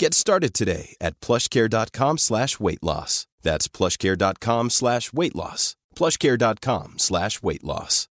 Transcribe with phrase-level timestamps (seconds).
[0.00, 3.26] Get started today at plushcare.com slash weight loss.
[3.42, 5.76] That's plushcare.com slash weight loss.
[5.94, 8.06] plushcare.com slash weight loss.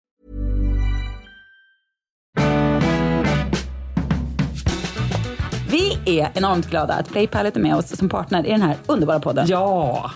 [5.69, 9.19] Vi är enormt glada att Playpilot är med oss som partner i den här underbara
[9.19, 9.47] podden.
[9.47, 10.11] Ja!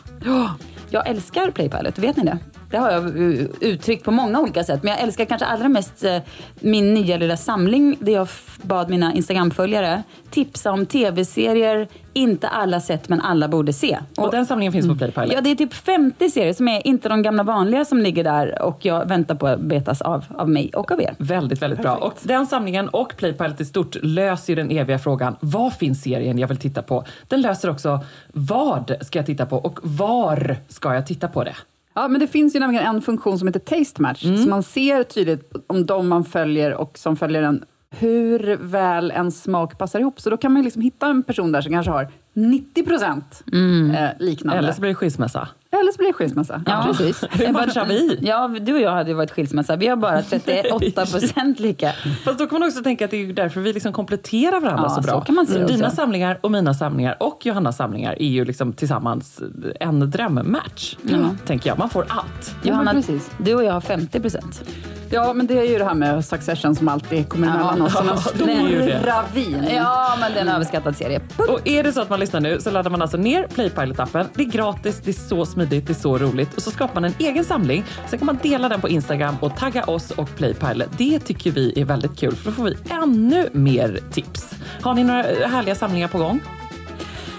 [0.93, 2.37] Jag älskar Playpilot, vet ni det?
[2.71, 4.83] Det har jag eh, uttryckt på många olika sätt.
[4.83, 6.17] Men jag älskar kanske allra mest eh,
[6.59, 8.27] min nya lilla samling där jag
[8.61, 13.97] bad mina Instagram-följare tipsa om tv-serier inte alla sett men alla borde se.
[14.17, 15.33] Och den samlingen finns på Playpilot.
[15.33, 18.61] Ja, det är typ 50 serier som är inte de gamla vanliga som ligger där
[18.61, 21.15] och jag väntar på att betas av, av mig och av er.
[21.17, 21.95] Väldigt, väldigt bra.
[21.95, 26.47] Och den samlingen och Playpilot i stort löser den eviga frågan, vad finns serien jag
[26.47, 27.05] vill titta på?
[27.27, 27.99] Den löser också,
[28.33, 31.55] vad ska jag titta på och var ska jag titta på det?
[31.93, 35.03] Ja, men det finns ju nämligen en funktion som heter Taste Match, så man ser
[35.03, 37.63] tydligt om de man följer och som följer en,
[37.99, 40.21] hur väl en smak passar ihop.
[40.21, 43.43] Så då kan man liksom hitta en person där som kanske har 90 procent
[43.93, 44.57] eh, liknande.
[44.59, 45.47] Eller så blir det skilsmässa.
[45.71, 46.61] Eller så blir det skilsmässa.
[46.65, 46.83] Ja.
[46.87, 47.23] Precis.
[47.31, 48.19] Hur matchar vi?
[48.21, 49.75] Ja, du och jag hade ju varit skilsmässa.
[49.75, 51.91] Vi har bara 38 procent lika.
[52.25, 54.89] Fast då kan man också tänka att det är därför vi liksom kompletterar varandra Ja,
[54.89, 55.21] så så bra.
[55.21, 55.95] kan man se Dina också.
[55.95, 59.41] samlingar och mina samlingar och Johannas samlingar är ju liksom tillsammans
[59.79, 60.95] en drömmatch.
[61.45, 61.77] Tänker jag.
[61.79, 62.55] Man får allt.
[62.63, 63.31] Johanna, precis.
[63.37, 64.63] du och jag har 50 procent.
[65.13, 67.93] Ja, men det är ju det här med Succession som alltid kommer emellan oss.
[68.37, 69.65] Som en ravin.
[69.75, 71.21] Ja, men det är en överskattad serie.
[71.49, 74.25] Och är det så att man lyssnar nu så laddar man alltså ner Playpilot-appen.
[74.33, 76.53] Det är gratis, det är så smidigt, det är så roligt.
[76.55, 77.83] Och så skapar man en egen samling.
[78.09, 80.89] Sen kan man dela den på Instagram och tagga oss och Playpilot.
[80.97, 84.53] Det tycker vi är väldigt kul för då får vi ännu mer tips.
[84.81, 86.39] Har ni några eh, härliga samlingar på gång?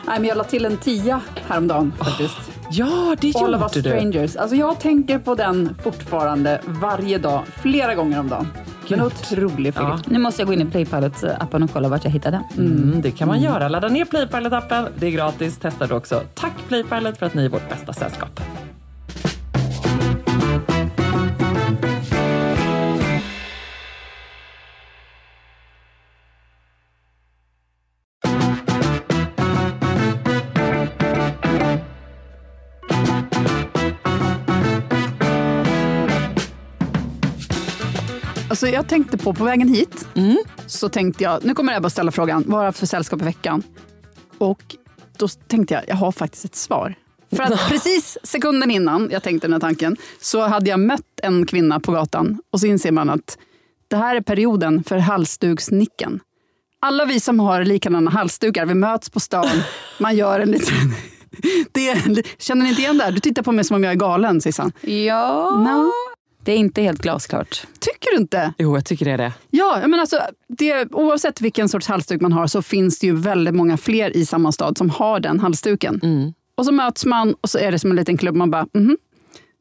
[0.07, 2.37] Nej, men jag la till en tia häromdagen faktiskt.
[2.71, 3.81] Ja, det All gjorde du.
[3.81, 4.37] strangers.
[4.37, 8.47] Alltså jag tänker på den fortfarande varje dag, flera gånger om dagen.
[8.89, 9.87] En otrolig film.
[9.87, 9.99] Ja.
[10.07, 12.43] Nu måste jag gå in i Playpilot-appen och kolla vart jag hittar den.
[12.57, 13.69] Mm, det kan man göra.
[13.69, 14.89] Ladda ner Playpilot-appen.
[14.99, 15.59] Det är gratis.
[15.59, 16.23] Testa det också.
[16.35, 18.41] Tack Playpilot för att ni är vårt bästa sällskap.
[38.63, 40.09] Alltså jag tänkte på, på vägen hit,
[40.67, 43.25] så tänkte jag, nu kommer jag bara ställa frågan, vad har jag för sällskap i
[43.25, 43.63] veckan?
[44.39, 44.77] Och
[45.19, 46.95] då tänkte jag, jag har faktiskt ett svar.
[47.37, 51.47] För att precis sekunden innan jag tänkte den här tanken, så hade jag mött en
[51.47, 53.39] kvinna på gatan och så inser man att
[53.89, 56.21] det här är perioden för halsduksnicken.
[56.81, 59.47] Alla vi som har likadana halsdukar, vi möts på stan,
[59.99, 60.75] man gör en liten...
[61.73, 63.13] Det känner ni inte igen det här?
[63.13, 64.73] Du tittar på mig som om jag är galen, Sissan.
[64.81, 66.12] Ja, No.
[66.45, 67.67] Det är inte helt glasklart.
[67.81, 68.53] Tycker du inte?
[68.59, 69.33] Jo, jag tycker det är det.
[69.51, 73.55] Ja, men alltså, det, oavsett vilken sorts halsduk man har så finns det ju väldigt
[73.55, 76.01] många fler i samma stad som har den halsduken.
[76.55, 78.37] Och så möts man och så är det som en liten klubb.
[78.37, 78.97] Man bara, mhm.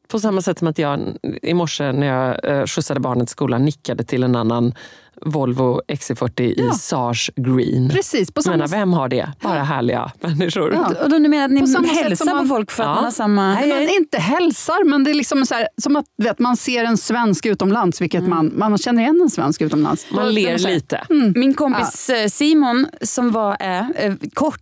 [0.08, 1.00] På samma sätt som att jag
[1.42, 4.74] i morse när jag eh, skjutsade barnet till skolan nickade till en annan
[5.24, 7.88] Volvo XC40 i Sage Green.
[7.88, 9.28] Precis, på samma menar, vem har det?
[9.40, 10.72] Bara härliga människor.
[10.74, 10.92] Ja.
[11.04, 12.94] Och då du menar att ni På samma hälsar man- på folk för att Ja.
[12.94, 13.54] man har samma...
[13.54, 16.84] Nej, men inte hälsar, men det är liksom så här, som att vet, man ser
[16.84, 20.06] en svensk utomlands, vilket man, man känner igen en svensk utomlands.
[20.10, 21.06] Man ler lite.
[21.34, 24.58] Min kompis eh, Simon som var eh, eh, kort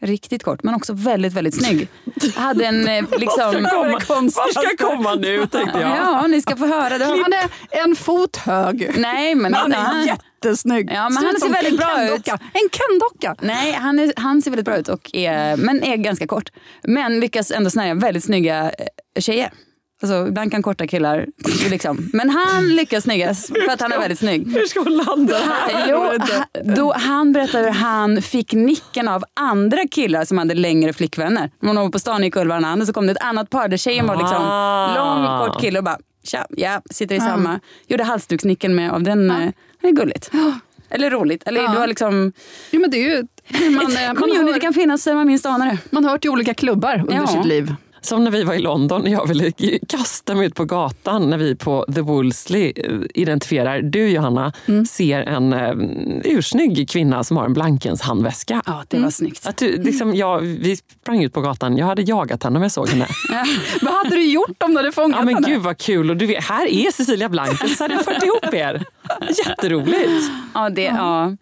[0.00, 1.88] Riktigt kort, men också väldigt, väldigt snygg.
[2.34, 3.68] Hade en eh, liksom...
[4.34, 5.90] Vad ska komma nu tänkte jag.
[5.90, 6.98] Ja, ni ska få höra.
[6.98, 7.04] Det.
[7.04, 7.50] Han är
[7.84, 8.90] en fot hög.
[8.98, 10.90] Nej, men Han är han, jättesnygg.
[10.92, 12.38] Ja, men han ut ser väldigt bra Ken-docka.
[12.52, 13.36] En Ken-docka.
[13.40, 16.50] Nej, han, är, han ser väldigt bra ut, och är, men är ganska kort.
[16.82, 19.50] Men lyckas ändå snärja väldigt snygga eh, tjejer.
[20.02, 21.26] Alltså, ibland kan korta killar...
[21.70, 22.10] Liksom.
[22.12, 24.52] Men han lyckas snyggast för att han är väldigt snygg.
[24.54, 25.86] Hur ska hon landa här?
[25.90, 26.04] Jo,
[26.76, 31.50] då, han berättar hur han fick nicken av andra killar som hade längre flickvänner.
[31.60, 33.76] När hon var på stan och gick och så kom det ett annat par där
[33.76, 34.94] tjejen var liksom Ah.
[34.96, 37.60] lång, kort kille och bara tja, ja, sitter i samma.
[37.86, 39.30] Gjorde halsduksnicken med av den.
[39.30, 39.48] eh,
[39.82, 40.30] Det är gulligt.
[40.90, 41.42] Eller roligt.
[41.48, 41.68] Eller Ja.
[41.72, 42.32] det var liksom...
[42.70, 43.26] Jo, men det är ju
[43.70, 45.78] man, eh, man, Community hör, kan finnas där man minst anar det.
[45.90, 47.26] man har hört i olika klubbar under Ja.
[47.26, 47.74] sitt liv.
[48.06, 49.52] Som när vi var i London och jag ville
[49.88, 54.52] kasta mig ut på gatan när vi på The Woolsey eh, identifierar, du Johanna,
[54.88, 58.62] ser en uh, ursnygg kvinna som har en Blankens handväska.
[58.66, 59.46] Ja, det var snyggt.
[59.46, 62.72] Att du, liksom, jag, vi sprang ut på gatan, jag hade jagat henne om jag
[62.72, 63.06] såg henne.
[63.82, 65.48] Vad hade du gjort om du hade fångat Ja men henne?
[65.48, 66.10] gud vad kul!
[66.10, 68.84] Och du vet, här är Cecilia Blankens, så hade jag fört ihop er.
[69.46, 70.32] Jätteroligt!
[70.54, 71.36] Ja, det, ja,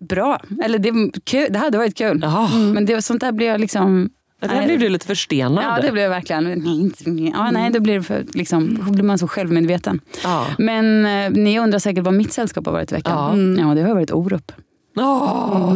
[0.00, 0.40] bra.
[0.64, 1.46] Eller det, kul.
[1.50, 2.20] det hade varit kul.
[2.22, 2.48] Ja.
[2.48, 4.10] Men det, sånt där blir jag liksom...
[4.40, 5.64] Där blev du lite förstenad.
[5.64, 6.44] Ja, det blev jag verkligen.
[6.44, 10.00] Nej, ja, nej, då blir, det för, liksom, då blir man så självmedveten.
[10.24, 10.46] Ja.
[10.58, 13.12] Men eh, ni undrar säkert vad mitt sällskap har varit i veckan.
[13.16, 13.32] Ja.
[13.32, 13.68] Mm.
[13.68, 14.52] Ja, det har varit Orup.
[14.96, 15.74] Åh,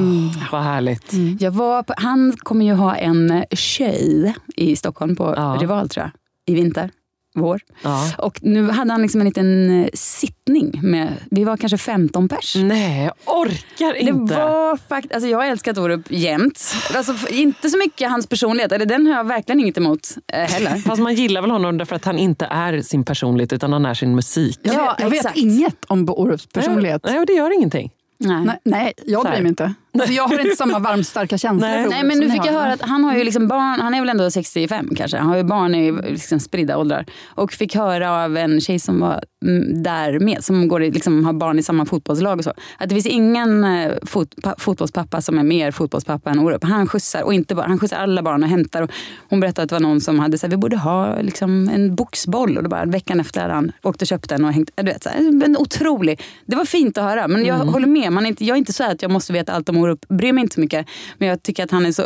[0.53, 1.13] Vad härligt.
[1.41, 5.59] Jag var på, han kommer ju ha en tjej i Stockholm på Ja.
[5.61, 6.11] Rival tror jag,
[6.55, 6.91] i vinter.
[7.35, 7.61] Vår.
[7.83, 8.11] Ja.
[8.19, 12.55] Och nu hade han liksom en liten eh, sittning med, vi var kanske 15 pers.
[12.57, 14.35] Nej, jag orkar Det inte.
[14.35, 16.75] var faktiskt, alltså jag har älskat Orup jämt.
[16.95, 20.71] Alltså, inte så mycket hans personlighet, eller den har jag verkligen inget emot eh, heller.
[20.77, 23.95] Fast man gillar väl honom därför att han inte är sin personlighet utan han är
[23.95, 24.59] sin musik.
[24.63, 27.03] Jag, Ja, vet, jag vet inget om Orups personlighet.
[27.05, 27.91] Nej, och det gör ingenting.
[28.19, 28.45] Nej.
[28.45, 29.75] Nej, nej jag bryr mig inte.
[29.99, 31.87] Alltså, jag har inte samma varmstarka känslor Nej.
[31.89, 34.09] Nej men nu fick jag höra att han har ju liksom barn, han är väl
[34.09, 35.17] ändå 65 kanske.
[35.19, 37.07] Han har ju barn i liksom spridda åldrar.
[37.27, 41.25] Och fick höra av en tjej som var mm, där med, som går i, liksom,
[41.25, 42.51] har barn i samma fotbollslag och så.
[42.79, 46.65] Att det finns ingen eh, fot, pa, fotbollspappa som är mer fotbollspappa än Orup.
[46.65, 48.83] Han skjutsar, och inte bara, han skjutsar alla barn och hämtar.
[48.83, 48.91] Och
[49.29, 52.57] hon berättade att det var någon som hade sagt vi borde ha liksom, en boxboll.
[52.57, 54.71] Och då bara, veckan efter hade han åkt och köpt den och hängt.
[54.75, 56.23] Du vet, så här, en otrolig.
[56.47, 57.29] Det var fint att höra.
[57.29, 59.33] Men jag håller med, man är inte, jag är inte så här att jag måste
[59.33, 60.09] veta allt om Orup.
[60.09, 60.87] Bryr mig inte så mycket.
[61.19, 62.03] Men jag tycker att han är så...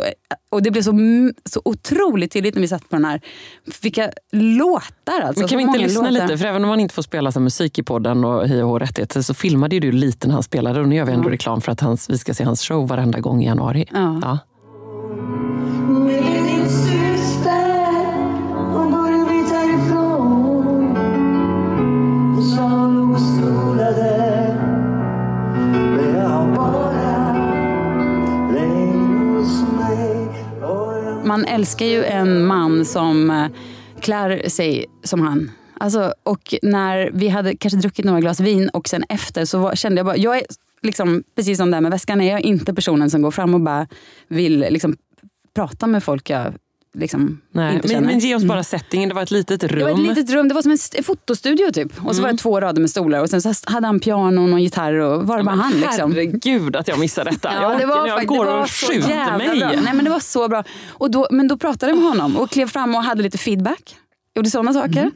[0.49, 0.93] Och det blev så,
[1.45, 3.21] så otroligt tydligt när vi satt på den här.
[3.81, 5.39] Vilka låtar alltså.
[5.39, 6.25] Men kan vi inte lyssna låtar.
[6.25, 6.37] lite?
[6.37, 8.79] För även om man inte får spela så musik i podden och Hi och Hå
[8.79, 11.61] rättigheter så filmade ju du lite när han spelade och nu gör vi ändå reklam
[11.61, 13.85] för att hans, vi ska se hans show varenda gång i januari.
[13.93, 14.19] Ja.
[14.21, 14.39] Ja.
[31.37, 33.47] Man älskar ju en man som eh,
[33.99, 35.51] klär sig som han.
[35.79, 39.75] Alltså, och när vi hade kanske druckit några glas vin och sen efter så var,
[39.75, 40.43] kände jag bara, jag är
[40.81, 43.61] liksom, precis som det här med väskan, är jag inte personen som går fram och
[43.61, 43.87] bara
[44.27, 44.97] vill liksom,
[45.55, 46.53] prata med folk jag
[46.97, 49.09] liksom, Nej, men, men ge oss bara settingen.
[49.09, 49.79] Det var ett litet rum.
[49.79, 52.05] Det var ett litet rum, det var som en st- fotostudio typ.
[52.07, 54.59] Och så var det två rader med stolar och sen så hade han pianon och
[54.59, 56.11] gitarr och var det bara han liksom.
[56.11, 57.51] Herregud att jag missade detta.
[57.61, 59.59] Ja, jag det var, jag går det var och skjuter mig.
[59.59, 59.71] Bra.
[59.83, 60.63] Nej, men det var så bra.
[60.89, 63.95] Och då, men då pratade jag med honom och klev fram och hade lite feedback.
[64.35, 65.11] Gjorde sådana saker.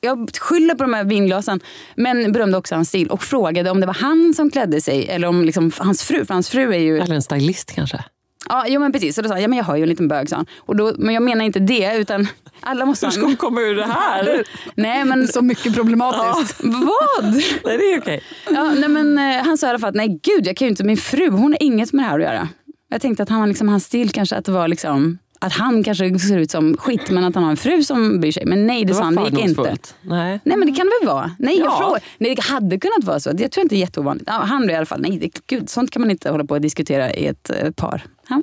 [0.00, 1.60] Jag skyller på de här vinglasen.
[1.94, 5.28] Men berömde också hans stil och frågade om det var han som klädde sig eller
[5.28, 6.24] om liksom hans fru.
[6.24, 6.98] För hans fru är ju...
[6.98, 8.04] Eller en stylist kanske.
[8.50, 9.14] Ja, jo, men precis.
[9.14, 10.28] Så då sa han, ja, men jag har ju en liten bög.
[10.28, 10.46] Sa han.
[10.58, 12.26] Och då, men jag menar inte det, utan
[12.60, 13.06] alla måste...
[13.06, 14.44] Hur ska hon komma ur det här?
[14.74, 15.28] Nej, men...
[15.28, 16.60] Så mycket problematiskt.
[16.64, 17.34] Vad?
[17.64, 18.22] Nej, det är okej.
[18.50, 20.70] Ja, nej, men, eh, han sa i alla fall att nej gud, jag kan ju
[20.70, 22.48] inte, min fru hon har inget med det här att göra.
[22.90, 26.18] Jag tänkte att han, liksom, hans stil kanske att det var liksom att han kanske
[26.18, 28.46] ser ut som skit men att han har en fru som bryr sig.
[28.46, 29.76] Men nej, det, Det sa det gick inte.
[30.02, 30.40] Nej.
[30.44, 31.30] Nej men det kan det väl vara?
[31.38, 31.78] Nej, jag Ja.
[31.78, 32.02] frågar.
[32.18, 33.30] nej det hade kunnat vara så.
[33.38, 34.24] Jag tror inte det är jätteovanligt.
[34.28, 36.60] Ja, han i alla fall, nej det, gud, sånt kan man inte hålla på och
[36.60, 38.04] diskutera i ett eh, par.
[38.28, 38.42] Ja.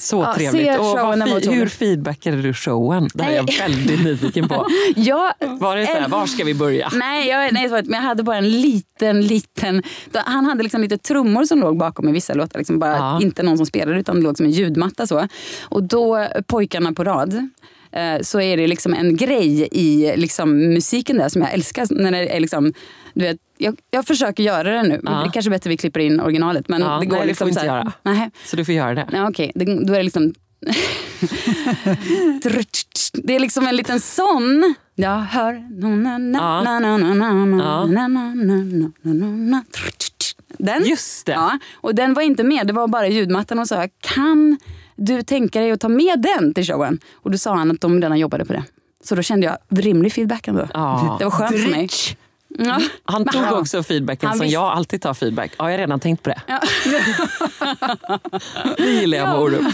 [0.00, 0.78] Så Ja, trevligt.
[0.78, 3.08] Och vad hur feedbackade du showen?
[3.14, 4.66] Det här är jag väldigt nyfiken på.
[4.96, 6.90] Jag, Var det så här, var ska vi börja?
[6.94, 9.82] Nej, jag, nej, men jag hade bara en liten, liten...
[10.12, 12.58] Han hade liksom lite trummor som låg bakom i vissa låtar.
[12.58, 13.20] Liksom bara, Ja.
[13.22, 15.06] Inte någon som spelade utan det låg som en ljudmatta.
[15.06, 15.28] Så.
[15.62, 17.48] Och då, Pojkarna på rad,
[17.92, 21.86] eh, så är det liksom en grej i liksom musiken där som jag älskar.
[21.90, 22.72] När det är liksom,
[23.14, 25.00] du vet, jag, jag försöker göra det nu.
[25.04, 25.10] Ja.
[25.10, 26.68] Det är kanske bättre vi klipper in originalet.
[26.68, 27.92] Men Ja, det går nej, det liksom får vi inte så här- göra.
[28.02, 28.30] Nej.
[28.44, 29.06] Så du får göra det.
[29.12, 30.32] Ja, Okej, det, då är det liksom...
[33.12, 34.74] det är liksom en liten sån.
[34.94, 35.62] Jag hör...
[36.34, 37.86] Ja.
[40.58, 40.84] Den.
[40.84, 41.32] Just det.
[41.32, 44.58] Ja, och den var inte med, det var bara ljudmattan och så här, kan
[44.96, 46.98] du tänker dig att ta med den till showen?
[47.14, 48.64] Och då sa han att de redan jobbade på det.
[49.04, 50.68] Så då kände jag rimlig feedback ändå.
[50.74, 51.16] Ja.
[51.18, 51.88] Det var skönt för mig.
[52.58, 52.80] Ja.
[53.04, 53.52] Han tog Ja.
[53.60, 55.52] också feedbacken Han som visste- jag alltid tar feedback.
[55.58, 56.40] Ja, jag har redan tänkt på det.
[58.76, 59.66] det gillar jag med Orup.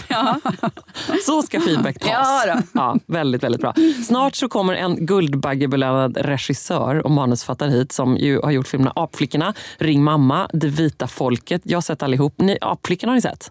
[1.27, 2.09] Så ska feedback tas.
[2.47, 2.59] Ja.
[2.73, 3.75] Ja, väldigt, väldigt bra.
[4.07, 9.55] Snart så kommer en Guldbaggebelönad regissör och manusförfattare hit som ju har gjort filmerna Apflickorna,
[9.79, 11.61] Ring mamma, Det vita folket.
[11.65, 12.35] Jag har sett allihop.
[12.39, 13.51] Ni, Apflickorna har ni sett?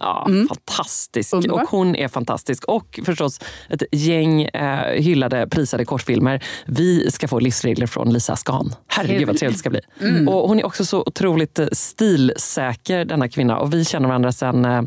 [0.00, 1.34] Ja, Fantastisk.
[1.34, 1.62] Underbar.
[1.62, 2.64] Och hon är fantastisk.
[2.64, 6.44] Och förstås ett gäng eh, hyllade, prisade korsfilmer.
[6.66, 8.74] Vi ska få livsregler från Lisa Skan.
[8.86, 9.80] Herregud vad trevligt det ska bli.
[10.28, 13.58] Och hon är också så otroligt eh, stilsäker denna kvinna.
[13.58, 14.82] Och vi känner varandra sedan eh,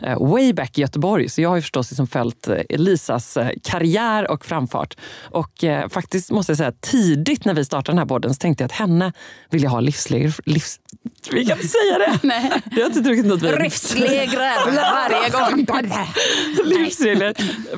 [0.00, 1.28] eh, way back i Göteborg.
[1.28, 4.96] Så jag har förstås liksom följt eh, Lisas eh, karriär och framfart.
[5.22, 8.62] Och eh, faktiskt måste jag säga tidigt när vi startade den här podden så tänkte
[8.64, 9.12] jag att henne
[9.50, 10.80] vill jag ha livsregler livs...
[11.32, 12.18] Vi kan inte säga det!
[12.22, 12.52] Nej.
[12.70, 13.50] Jag har inte druckit något vin.
[14.20, 15.66] Livsregler varje gång.
[16.64, 17.34] livsregler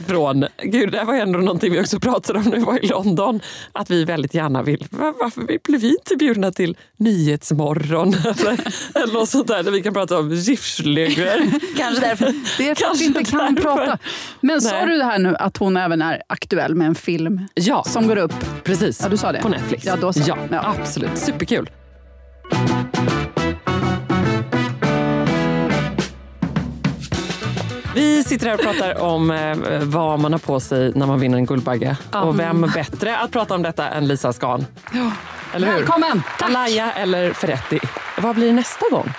[0.08, 0.44] från...
[0.62, 3.40] Gud, det var ändå någonting vi också pratade om när vi var i London.
[3.72, 4.86] Att vi väldigt gärna vill...
[4.90, 8.60] va- Varför blev vi inte bjudna till Nyhetsmorgon eller,
[8.94, 11.50] eller något sånt där där vi kan prata om livsregler?
[11.76, 12.34] Kanske därför.
[12.58, 13.62] Det är för att vi inte kan därför.
[13.62, 13.98] prata.
[14.40, 14.86] Men sa Nej.
[14.86, 18.16] du det här nu att hon även är aktuell med en film Ja, som går
[18.18, 18.34] upp?
[18.64, 19.00] precis.
[19.02, 19.40] Ja, du sa det.
[19.40, 19.84] På Netflix.
[19.86, 20.20] Ja, då så.
[20.26, 20.74] Ja, Ja.
[20.80, 21.18] absolut.
[21.18, 21.70] Superkul.
[27.94, 31.38] Vi sitter här och pratar om eh, vad man har på sig när man vinner
[31.38, 31.96] en Guldbagge.
[32.12, 34.66] Och vem bättre att prata om detta än Lisa Skan?
[35.54, 35.74] Eller hur?
[35.74, 36.22] Välkommen!
[36.40, 37.78] Alaya eller Ferretti?
[38.18, 39.12] Vad blir det nästa gång?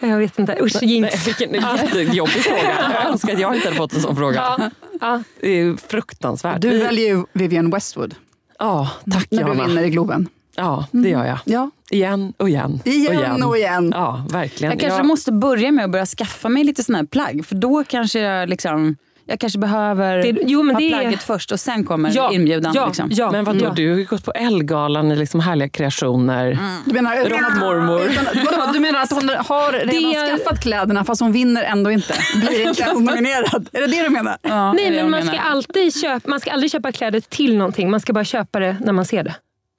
[0.00, 0.58] Jag vet inte.
[0.62, 1.26] Usch, Nej, jinx.
[1.26, 2.90] vilken jättejobbig fråga.
[2.94, 4.36] Jag önskar att jag inte hade fått en sån fråga.
[4.58, 4.70] Ja,
[5.00, 5.22] ja.
[5.40, 6.60] Det är fruktansvärt.
[6.60, 8.14] Du väljer ju Vivienne Westwood
[8.58, 9.66] Ja, tack när du Johanna.
[9.68, 10.28] vinner i Globen.
[10.56, 11.38] Ja, det gör jag.
[11.44, 11.70] Ja.
[11.90, 12.80] Igen och igen.
[12.84, 13.92] Igen och igen.
[13.94, 14.70] Ja, verkligen.
[14.72, 17.46] Jag kanske Jag- måste börja med att börja skaffa mig lite såna här plagg.
[17.46, 18.96] För då kanske jag liksom...
[19.30, 22.32] Jag kanske behöver Det- jo, men ha det är- plagget först och sen kommer Ja,
[22.32, 22.72] inbjudan.
[22.74, 23.08] ja, liksom.
[23.12, 23.30] ja.
[23.30, 23.72] Men vadå, Ja.
[23.76, 26.58] du har ju gått på Ellegalan i liksom härliga kreationer.
[26.84, 28.00] Du menar, Rockmormor.
[28.02, 31.90] Utan, vadå, du menar att hon har redan Det- skaffat kläderna fast hon vinner ändå
[31.90, 32.14] inte?
[32.36, 33.68] Blir inte ens nominerad?
[33.72, 34.36] Är det det du menar?
[34.42, 35.44] Ja, Nej, men man ska, menar.
[35.50, 37.90] alltid köpa, man ska aldrig köpa kläder till någonting.
[37.90, 39.34] Man ska bara köpa det när man ser det.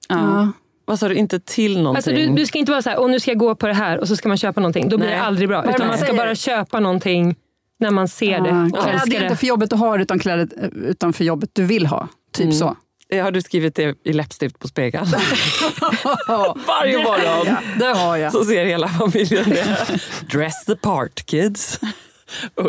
[0.09, 0.47] Ja.
[0.89, 1.95] Vad sa du, inte till någonting?
[1.95, 3.73] Alltså, du, du ska inte vara så här, och nu ska jag gå på det
[3.73, 4.89] här och så ska man köpa någonting.
[4.89, 5.15] Då blir Nej.
[5.17, 5.61] det aldrig bra.
[5.61, 7.35] Det Utan man ska bara köpa någonting
[7.79, 9.35] när man ser det och Kläder älskar är inte det.
[9.35, 12.07] för jobbet att ha utan kläder eh, utanför jobbet du vill ha.
[12.33, 12.75] Typ så.
[13.09, 15.05] Eh, Har du skrivit det i läppstift på spegeln?
[16.67, 18.31] Varje morgon Det har jag.
[18.31, 19.77] så ser hela familjen det.
[20.31, 21.79] Dress the part kids.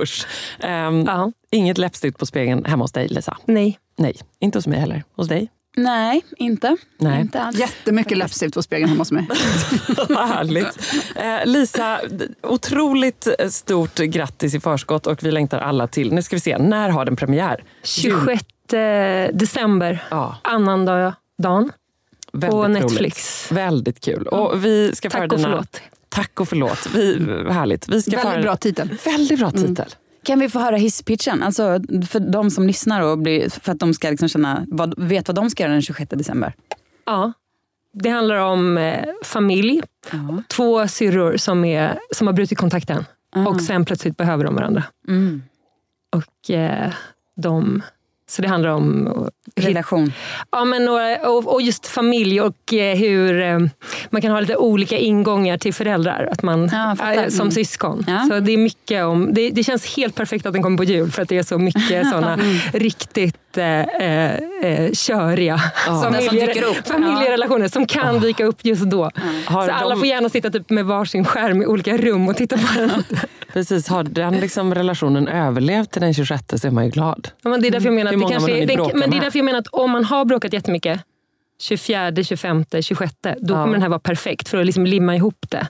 [0.02, 0.26] Usch.
[0.60, 1.32] Ehm, Ja.
[1.50, 3.36] Inget läppstift på spegeln hemma hos dig Lisa?
[3.44, 3.78] Nej.
[3.98, 5.04] Nej, inte hos mig heller.
[5.16, 5.48] Hos dig?
[5.76, 6.76] Nej, inte.
[6.98, 7.20] Nej.
[7.20, 7.58] inte alls.
[7.58, 9.28] Jättemycket läppstift på spegeln hemma hos mig.
[10.08, 10.78] Vad härligt.
[11.16, 12.00] Eh, Lisa,
[12.42, 16.12] otroligt stort grattis i förskott och vi längtar alla till.
[16.12, 17.64] Nu ska vi se, när har den premiär?
[17.82, 18.44] 26
[19.32, 21.72] december, Ja, annandag dagen
[22.32, 22.82] väldigt på roligt.
[22.82, 23.52] Netflix.
[23.52, 24.26] Väldigt kul.
[24.26, 25.48] Och vi ska Tack och dina...
[25.48, 25.80] förlåt.
[26.08, 26.88] Tack och förlåt.
[26.94, 27.14] Vi,
[27.50, 27.88] härligt.
[27.88, 28.42] Vi ska Väldigt föra...
[28.42, 28.98] bra titel.
[29.04, 29.86] Väldigt bra titel.
[30.22, 31.42] Kan vi få höra hisspitchen?
[31.42, 35.28] Alltså för de som lyssnar och blir, för att de ska liksom känna, vad, vet
[35.28, 36.54] vad de ska göra den 26 december.
[37.06, 37.32] Ja.
[37.92, 39.82] Det handlar om eh, familj.
[40.48, 43.04] Två syrror som, är, som har brutit kontakten.
[43.46, 44.84] Och sen plötsligt behöver de varandra.
[45.08, 45.42] Mm.
[46.10, 46.92] Och eh,
[47.36, 47.82] de...
[48.30, 50.12] Så det handlar om eh, Relation.
[50.52, 53.58] Ja, men och, och, just familj och eh, hur eh,
[54.10, 56.28] man kan ha lite olika ingångar till föräldrar.
[56.32, 56.96] Att man, Ja,
[57.30, 57.50] som Mm.
[57.50, 58.04] syskon.
[58.08, 58.26] Ja.
[58.30, 61.10] Så det, är mycket om, det, det känns helt perfekt att den kommer på jul
[61.10, 62.56] för att det är så mycket såna Mm.
[62.72, 66.88] riktigt eh, eh, eh, Som dyker upp.
[66.88, 69.10] familjerelationer som kan dyka upp just då.
[69.46, 72.36] Har Så alla de- får gärna sitta typ med varsin skärm i olika rum och
[72.36, 72.90] titta på den.
[73.52, 77.28] Precis, har den liksom relationen överlevt till den 26 så är man ju glad.
[77.42, 79.16] Ja, men det är därför jag menar Hur att det kanske är, det, men det
[79.16, 81.00] är därför jag menar att om man har bråkat jättemycket
[81.60, 83.62] 24, 25, 26 då Ja.
[83.62, 85.66] kommer den här vara perfekt för att liksom limma ihop det.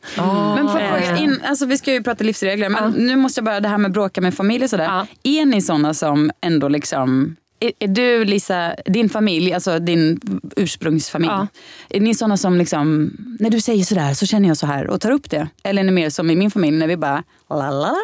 [0.56, 1.02] Men får jag Eh.
[1.04, 3.78] fråga in, alltså vi ska ju prata livsregler, men nu måste jag bara det här
[3.78, 4.84] med bråka med familj och sådär.
[4.84, 5.06] Ja.
[5.22, 10.20] Är ni såna som ändå liksom är, är du Lisa, din familj, alltså din
[10.56, 11.30] ursprungsfamilj.
[11.30, 11.46] Ja.
[11.88, 15.00] Är ni såna som liksom, när du säger sådär så känner jag så här och
[15.00, 15.48] tar upp det?
[15.62, 17.96] Eller är ni mer som i min familj när vi bara la, la, la,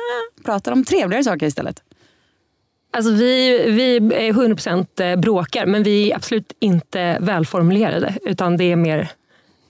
[0.45, 1.83] pratar om trevligare saker istället?
[2.93, 8.77] Alltså vi, vi är 100% bråkar men vi är absolut inte välformulerade utan det är
[8.77, 9.11] mer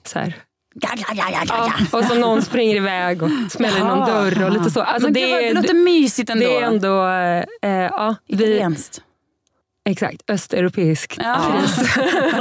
[0.05, 0.33] så här.
[0.81, 1.73] Ja, ja, ja, ja, ja.
[1.91, 4.81] Ja, och så någon springer iväg och smäller i någon dörr och lite så.
[4.81, 6.45] Alltså men det, gud, det låter mysigt ändå.
[6.45, 7.07] det är ändå...
[7.61, 9.01] Eh, ja, Italienskt.
[9.91, 10.21] Exakt.
[11.19, 11.61] Ja.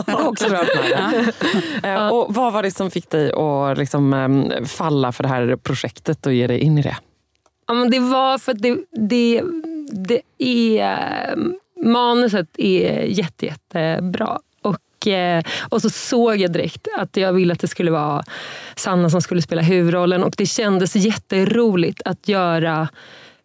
[0.29, 0.65] Också bra.
[0.91, 1.11] Ja.
[1.91, 5.57] Eh, Och vad var det som fick dig att liksom, em, falla för det här
[5.57, 6.97] projektet och ge dig in i det?
[7.67, 8.77] Ja, men det var för att det,
[9.09, 9.43] det,
[9.91, 10.21] det
[10.79, 11.37] är...
[11.85, 14.39] Manuset är jätte, jättebra.
[14.63, 18.23] Och, eh, och så såg jag direkt att jag ville att det skulle vara
[18.77, 20.25] Sanna som skulle spela huvudrollen.
[20.25, 22.89] Och det kändes jätteroligt att göra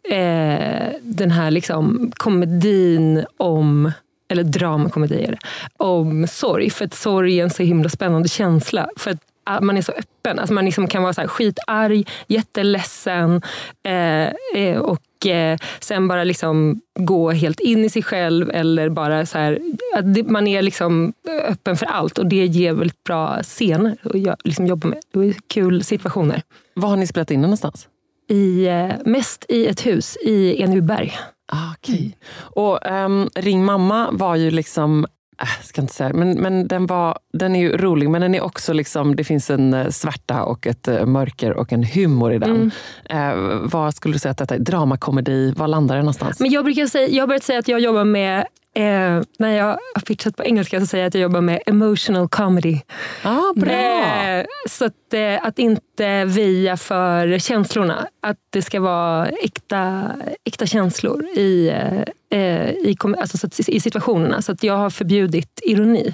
[0.09, 3.91] eh, den här liksom komedin om
[4.31, 5.37] eller dramakomedier,
[5.77, 6.69] om sorg.
[6.69, 8.89] För att sorg är en så himla spännande känsla.
[8.97, 10.39] För att ah, man är så öppen.
[10.39, 13.41] Alltså man liksom kan vara så här skitarg, jätteledsen
[13.83, 19.25] eh, eh, och eh, sen bara liksom gå helt in i sig själv eller bara
[19.25, 19.59] så här,
[19.95, 21.13] att det, man är liksom
[21.47, 23.97] öppen för allt och det ger väldigt bra scener
[24.29, 24.99] att liksom jobba med.
[25.13, 26.41] Det är kul situationer.
[26.73, 27.87] Var har ni spelat in någonstans?
[28.29, 31.13] I, eh, mest i ett hus i Enebyberg.
[31.51, 31.99] Ah, okay.
[31.99, 32.11] Mm.
[32.39, 35.05] Och um, Ring mamma var ju liksom
[35.41, 38.41] äh, ska inte säga, men, men den, var, den är ju rolig, men den är
[38.41, 42.37] också liksom, det finns en eh, svärta och ett uh, mörker och en humor i
[42.37, 42.71] den.
[43.09, 43.39] Mm.
[43.39, 44.59] Uh, vad skulle du säga att detta är?
[44.59, 46.39] Dramakomedi, var landar det någonstans?
[46.39, 49.65] Men jag brukar säga, jag har börjat säga att jag jobbar med Eh, när jag
[49.65, 52.79] har pitchat på engelska så säger jag att jag jobbar med emotional comedy.
[53.23, 53.71] Ah, bra.
[53.71, 58.07] Eh, så att, eh, att inte via för känslorna.
[58.21, 60.11] Att det ska vara äkta,
[60.43, 61.69] äkta känslor i,
[62.29, 64.41] eh, i, alltså, så att, i situationerna.
[64.41, 66.13] Så att jag har förbjudit ironi.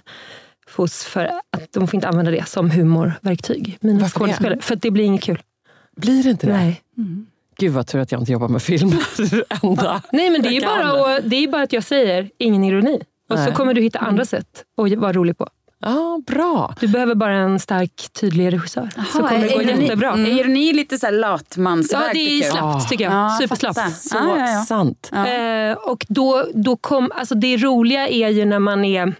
[0.76, 3.78] Hos, för att de får inte använda det som humorverktyg.
[3.82, 4.62] Mina skådespelare.
[4.62, 5.42] För att det blir inget kul.
[5.96, 6.54] Blir det inte det?
[6.54, 6.82] Nej.
[6.98, 7.26] Mm.
[7.60, 8.90] Gud vad tur att jag inte jobbar med film.
[9.64, 13.02] enda Nej men det är bara, det är bara att jag säger ingen ironi.
[13.30, 13.48] Och Nej.
[13.48, 14.26] så kommer du hitta andra mm.
[14.26, 15.48] sätt att vara rolig på.
[15.82, 16.76] Ah, bra.
[16.80, 18.90] Du behöver bara en stark, tydlig regissör.
[18.98, 20.14] Aha, så kommer det gå ironi, jättebra.
[20.14, 20.26] Mm.
[20.26, 22.02] Är ironi lite så latmansväg?
[22.02, 23.14] Ja, det är slappt tycker jag.
[23.14, 23.96] Ja, Superslappt.
[23.96, 24.66] Så ah, ja, ja.
[24.68, 25.12] sant.
[25.14, 29.14] Eh, och då, då kom, alltså det roliga är ju när man är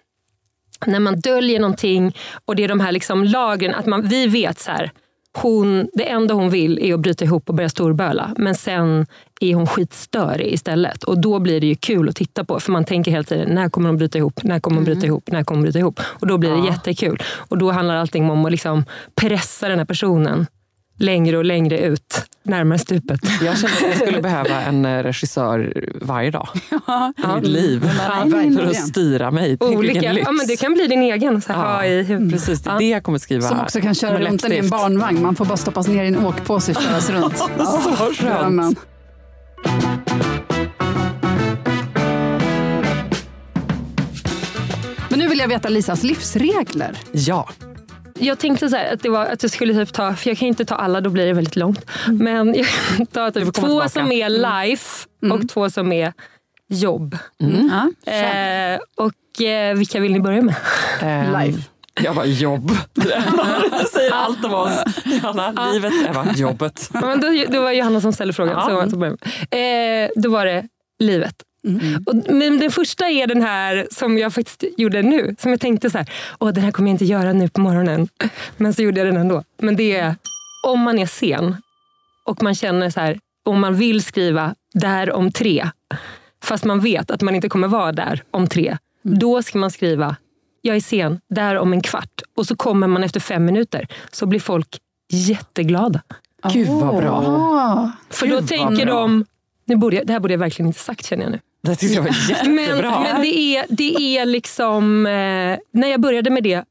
[0.86, 2.16] när man döljer någonting
[2.46, 3.76] och det är de här liksom lagren.
[3.76, 4.92] Att man, vi vet så här,
[5.42, 8.34] hon, det enda hon vill är att bryta ihop och börja storböla.
[8.38, 9.06] Men sen
[9.42, 11.04] är hon skitstörig istället.
[11.04, 12.60] Och då blir det ju kul att titta på.
[12.60, 14.44] För man tänker hela tiden, när kommer hon bryta ihop?
[14.44, 15.08] När kommer hon bryta mm.
[15.08, 15.32] ihop?
[15.32, 16.00] När kommer hon bryta ihop?
[16.04, 16.66] Och då blir det ja.
[16.66, 17.24] jättekul.
[17.36, 20.46] Och då handlar allting om att liksom pressa den här personen
[20.98, 23.20] längre och längre ut, närmare stupet.
[23.42, 26.48] Jag känner att jag skulle behöva en eh, regissör varje dag
[26.88, 27.14] ja.
[27.18, 27.92] i mitt liv.
[28.08, 29.58] Ja, för att styra mig.
[29.60, 30.14] Olika.
[30.14, 31.42] Ja, men det kan bli din egen.
[31.42, 33.42] Så här, ja, i Precis, det är det jag kommer skriva.
[33.42, 35.22] Som också kan köra runt i en barnvagn.
[35.22, 37.38] Man får bara stoppas ner i en åkpåse och köras runt.
[37.58, 38.80] så skönt.
[45.10, 46.98] Men nu vill jag veta Lisas livsregler.
[47.12, 47.50] Ja
[48.20, 50.48] jag tänkte så här, att, det var, att jag skulle typ ta, för jag kan
[50.48, 51.86] inte ta alla, då blir det väldigt långt.
[52.08, 52.24] Mm.
[52.24, 53.90] Men jag kan ta typ två tillbaka.
[53.90, 54.42] som är mm.
[54.42, 55.38] life mm.
[55.38, 56.14] och två som är
[56.70, 57.18] jobb.
[57.42, 57.70] Mm.
[58.06, 60.56] Eh, och eh, vilka vill ni börja med?
[61.02, 61.62] Um, life.
[62.02, 62.72] Jag var jobb.
[62.94, 64.84] Det säger allt om oss.
[65.06, 65.72] Johanna, ja.
[65.72, 65.94] livet.
[66.06, 66.90] Jag var jobbet.
[66.94, 68.54] Men då, då var Johanna som ställde frågan.
[68.54, 68.90] Ja.
[68.90, 69.06] Så,
[69.58, 70.68] eh, då var det
[71.00, 71.36] livet.
[71.68, 72.04] Mm.
[72.06, 75.36] Och, men den första är den här som jag faktiskt gjorde nu.
[75.40, 78.10] Som jag tänkte så här, Åh, den här kommer jag inte göra nu på morgonen.
[78.58, 79.44] Men så gjorde jag den ändå.
[79.62, 80.16] Men det är
[80.66, 81.56] om man är sen
[82.26, 85.70] och man känner så här, om man vill skriva där om tre.
[86.44, 88.78] Fast man vet att man inte kommer vara där om tre.
[89.06, 89.20] Mm.
[89.20, 90.16] Då ska man skriva,
[90.62, 92.22] jag är sen, där om en kvart.
[92.36, 93.88] Och så kommer man efter fem minuter.
[94.12, 94.78] Så blir folk
[95.12, 96.02] jätteglada.
[96.54, 97.92] Gud vad bra.
[98.10, 99.26] För då tänker de,
[99.66, 101.40] nu borde jag, det här borde jag verkligen inte sagt känner jag nu.
[101.68, 103.00] Det tyckte jag var jättebra.
[103.00, 105.12] Men, men det, är, det är liksom, eh,
[105.72, 106.64] när jag började med det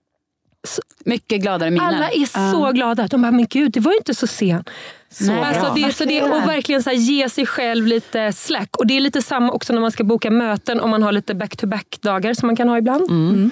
[0.66, 1.86] så, Mycket gladare miner.
[1.86, 2.72] Alla är så uh.
[2.72, 3.06] glada.
[3.06, 4.64] De bara, men gud, det var ju inte så sen.
[5.10, 8.76] Så alltså det, så det, och verkligen så här, ge sig själv lite slack.
[8.76, 11.34] Och Det är lite samma också när man ska boka möten om man har lite
[11.34, 13.10] back-to-back-dagar som man kan ha ibland.
[13.10, 13.50] Mm.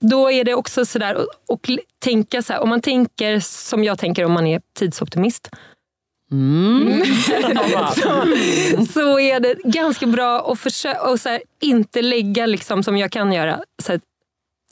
[0.00, 3.98] Då är det också sådär, och, och tänka så här, om man tänker som jag
[3.98, 5.48] tänker om man är tidsoptimist.
[6.32, 7.04] Mm.
[7.94, 8.26] så,
[8.92, 13.12] så är det ganska bra att försöka, och så här, inte lägga liksom, som jag
[13.12, 14.00] kan göra så här,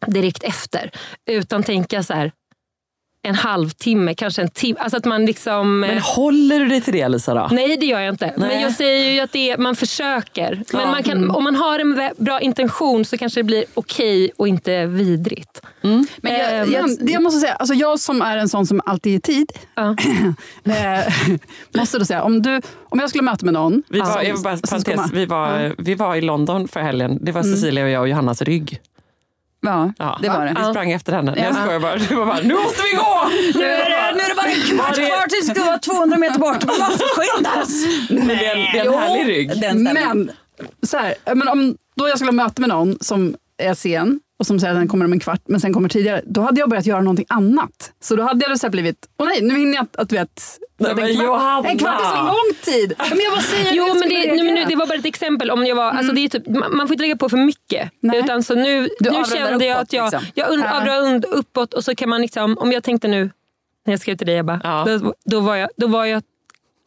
[0.06, 0.90] direkt efter.
[1.26, 2.32] Utan tänka så här,
[3.22, 4.78] en halvtimme, kanske en timme.
[4.80, 7.34] Alltså att man liksom, men håller du dig till det Lisa?
[7.34, 7.48] Då?
[7.52, 8.34] Nej det gör jag inte.
[8.36, 8.48] Nej.
[8.48, 10.62] Men jag säger ju att det är, man försöker.
[10.72, 11.30] Men man kan, mm.
[11.30, 15.62] om man har en bra intention så kanske det blir okej okay och inte vidrigt.
[15.82, 16.06] Mm.
[16.18, 19.14] Men jag, jag, jag, jag, måste säga, alltså jag som är en sån som alltid
[19.14, 19.52] är tid.
[19.74, 19.96] Ja.
[20.64, 21.12] Eh,
[21.74, 23.82] måste då säga, om, du, om jag skulle möta med någon.
[23.88, 27.18] Vi var, som, bara, parentes, vi, var, vi var i London för helgen.
[27.20, 27.54] Det var mm.
[27.54, 28.80] Cecilia och jag och Johannas rygg.
[29.62, 30.54] Ja, ja, det var det.
[30.58, 31.34] Vi sprang efter henne.
[31.36, 31.44] Ja.
[31.44, 31.96] Jag skojar bara.
[31.96, 33.30] Du var bara, nu måste vi gå!
[33.58, 36.18] Nu är det, nu är det bara en kvart kvar tills vi ska vara 200
[36.18, 36.64] meter bort.
[36.66, 37.50] Man måste skynda
[38.10, 39.50] Men det är en, det är en härlig rygg.
[39.74, 40.30] Men,
[40.82, 44.60] så här, men om då jag skulle möta med någon som är sen och som
[44.60, 46.22] säger att den kommer om en kvart, men sen kommer tidigare.
[46.26, 47.92] Då hade jag börjat göra någonting annat.
[48.02, 50.42] Så då hade det så blivit, åh nej, nu hinner jag att, att vet,
[50.78, 51.68] Nej, men Johanna!
[51.68, 52.94] En kvart är så lång tid.
[52.98, 54.68] Ja, Men jag bara säger Jo, jag men det, nu, reagera.
[54.68, 55.50] det var bara ett exempel.
[55.50, 57.90] Om jag var, alltså det är typ, man man får inte lägga på för mycket.
[58.00, 58.18] Nej.
[58.18, 60.28] Utan så nu, Du nu kände jag uppåt, att jag, liksom.
[60.34, 60.80] jag und, Ja.
[60.80, 63.30] avrundar uppåt och så kan man liksom, om jag tänkte nu
[63.86, 64.84] när jag skrev till dig Ebba, Ja.
[64.88, 66.22] då, då, var jag, då var jag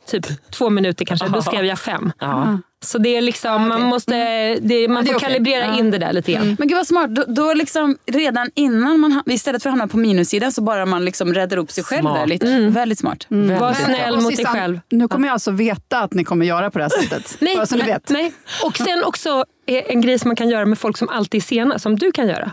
[0.08, 1.28] typ två minuter kanske.
[1.28, 2.12] Då skrev jag fem.
[2.20, 2.58] Ja.
[2.84, 4.14] Så det är liksom, man, måste,
[4.62, 5.30] det, man det är får okej.
[5.30, 5.80] kalibrera Ja.
[5.80, 6.56] in det där lite grann.
[6.60, 7.10] Men gud vad smart.
[7.16, 11.06] Då, då liksom redan innan man istället för att hamna på minussidan så bara man
[11.06, 12.20] liksom räddar upp sig själv Smart.
[12.20, 12.60] där lite.
[12.70, 13.26] Väldigt smart.
[13.30, 14.80] Var Väldigt snäll mot dig själv.
[14.90, 17.38] Nu kommer jag alltså veta att ni kommer göra på det här sättet.
[17.40, 18.10] Nej, Bara så ni vet.
[18.10, 18.34] nej.
[18.66, 21.80] Och sen också en grej som man kan göra med folk som alltid är sena,
[21.80, 22.52] som du kan göra.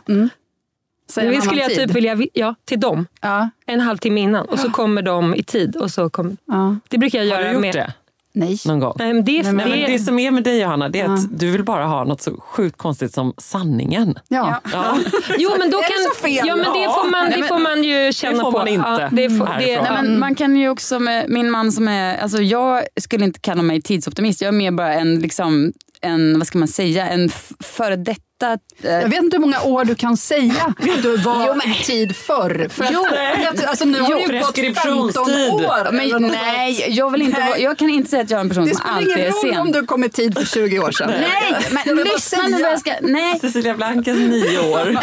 [1.14, 1.79] Det annan skulle jag tid.
[1.79, 3.07] typ vilja, ja, till dem.
[3.21, 5.77] Ja, En halvtimme innan och så kommer de i tid.
[5.77, 6.77] Och så kom, ja.
[6.88, 7.75] det brukar jag Har göra du gjort med...
[7.75, 7.93] det
[8.33, 8.59] Nej.
[8.66, 8.93] någon gång?
[8.99, 11.01] Nej, men det, Nej, men- Nej, men det, det som är med dig Johanna, det
[11.01, 14.19] är att du vill bara ha något så sjukt konstigt som sanningen.
[14.29, 14.61] Ja.
[14.73, 14.99] Ja.
[15.38, 16.47] jo, men då Är det kan, så fel?
[16.47, 18.59] Ja, men det får man, det får man ju känna får på.
[18.59, 19.85] man inte Ja, det får, det, härifrån.
[19.87, 19.93] ja.
[19.93, 23.40] Nej, men man kan ju också med min man som är, alltså jag skulle inte
[23.40, 24.40] kalla mig tidsoptimist.
[24.40, 27.29] Jag är mer bara en, liksom, en vad ska man säga, en
[27.61, 28.21] före detta...
[28.42, 32.16] eh, Jag vet inte hur många år du kan säga att du var i tid
[32.16, 32.68] förr.
[32.70, 33.07] För att, Jo.
[33.53, 35.50] att, alltså, nu har det ju gått 15 preskriptionstid.
[35.50, 35.92] år.
[35.92, 37.62] men, nej, jag, vill inte, Nej.
[37.62, 39.31] jag kan inte säga att jag är en person Det som spelar alltid ingen är
[39.33, 39.61] roll sen.
[39.61, 41.11] om du kom i tid för 20 år sedan.
[41.20, 42.92] Nej, men lyssna nu vad jag ska...
[43.03, 43.38] Nej.
[43.40, 44.88] Cecilia Blankens nio år.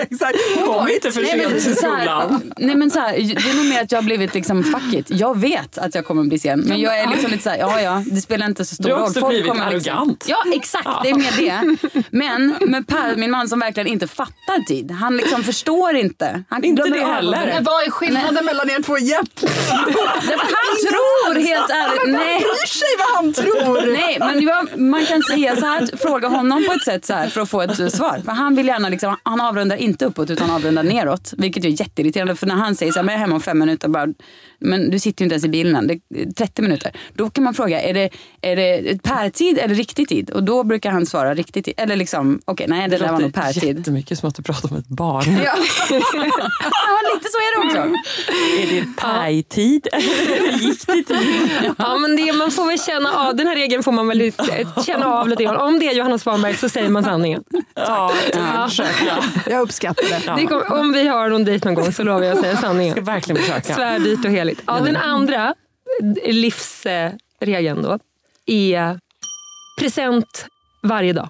[0.00, 0.36] Exakt.
[0.66, 2.52] Kom inte för Nej men, sent till skolan.
[2.56, 5.06] nej men så här, det är nog mer att jag har blivit liksom fuck it.
[5.08, 6.60] Jag vet att jag kommer bli sen.
[6.60, 8.92] Men jag är liksom lite så här, ja ja, det spelar inte så stor Du
[8.92, 9.08] har roll.
[9.08, 10.24] också blivit kommer liksom- arrogant.
[10.28, 11.76] Ja exakt, det är mer det.
[12.10, 14.90] Men med Per, min man som verkligen inte fattar tid.
[14.90, 16.42] Han liksom förstår inte.
[16.48, 17.46] Han Inte det heller.
[17.46, 19.54] Men vad är skillnaden mellan er två egentligen?
[20.36, 22.38] Han tror helt ärligt, nej.
[22.38, 23.92] bryr sig vad han tror?
[23.92, 27.28] Nej, men jag, man kan säga så här, fråga honom på ett sätt så här
[27.28, 28.22] för att få ett svar.
[28.24, 31.34] För han vill gärna liksom, han avrundar inte uppåt utan avrundar neråt.
[31.36, 33.58] Vilket är jätteirriterande för när han säger så här, men jag är hemma om fem
[33.58, 34.06] minuter bara,
[34.58, 36.92] men du sitter ju inte ens i bilen än, det är 30 minuter.
[37.14, 40.30] Då kan man fråga, är det, är det pärtid eller riktig tid?
[40.30, 41.74] Och då brukar han svara riktig tid.
[41.76, 43.78] Eller liksom, okej nej det där var nog pärtid.
[43.78, 45.24] jättemycket som att du pratar om ett barn.
[45.44, 45.54] Ja.
[45.90, 47.78] ja, lite så är det också.
[48.62, 51.16] Är det pajtid eller giktig tid?
[51.78, 54.66] Ja, men det, man får väl känna av, den här regeln får man väl lite-
[54.86, 55.56] känna av lite grann.
[55.56, 57.42] Om det är Johanna Svanberg så säger man sanningen.
[57.74, 59.24] Ja, jag ska försöka.
[59.50, 60.04] Jag uppskattar
[60.36, 60.40] det.
[60.40, 62.58] Det kommer, om vi har någon dejt någon gång så lovar jag att säga Jag
[62.58, 63.04] ska sanningen.
[63.04, 63.74] verkligen försöka.
[63.74, 64.62] Svär dyrt och heligt.
[64.66, 65.54] Ja, den andra
[66.26, 67.98] livsregeln då
[68.46, 68.98] är
[69.78, 70.46] present
[70.82, 71.28] varje dag.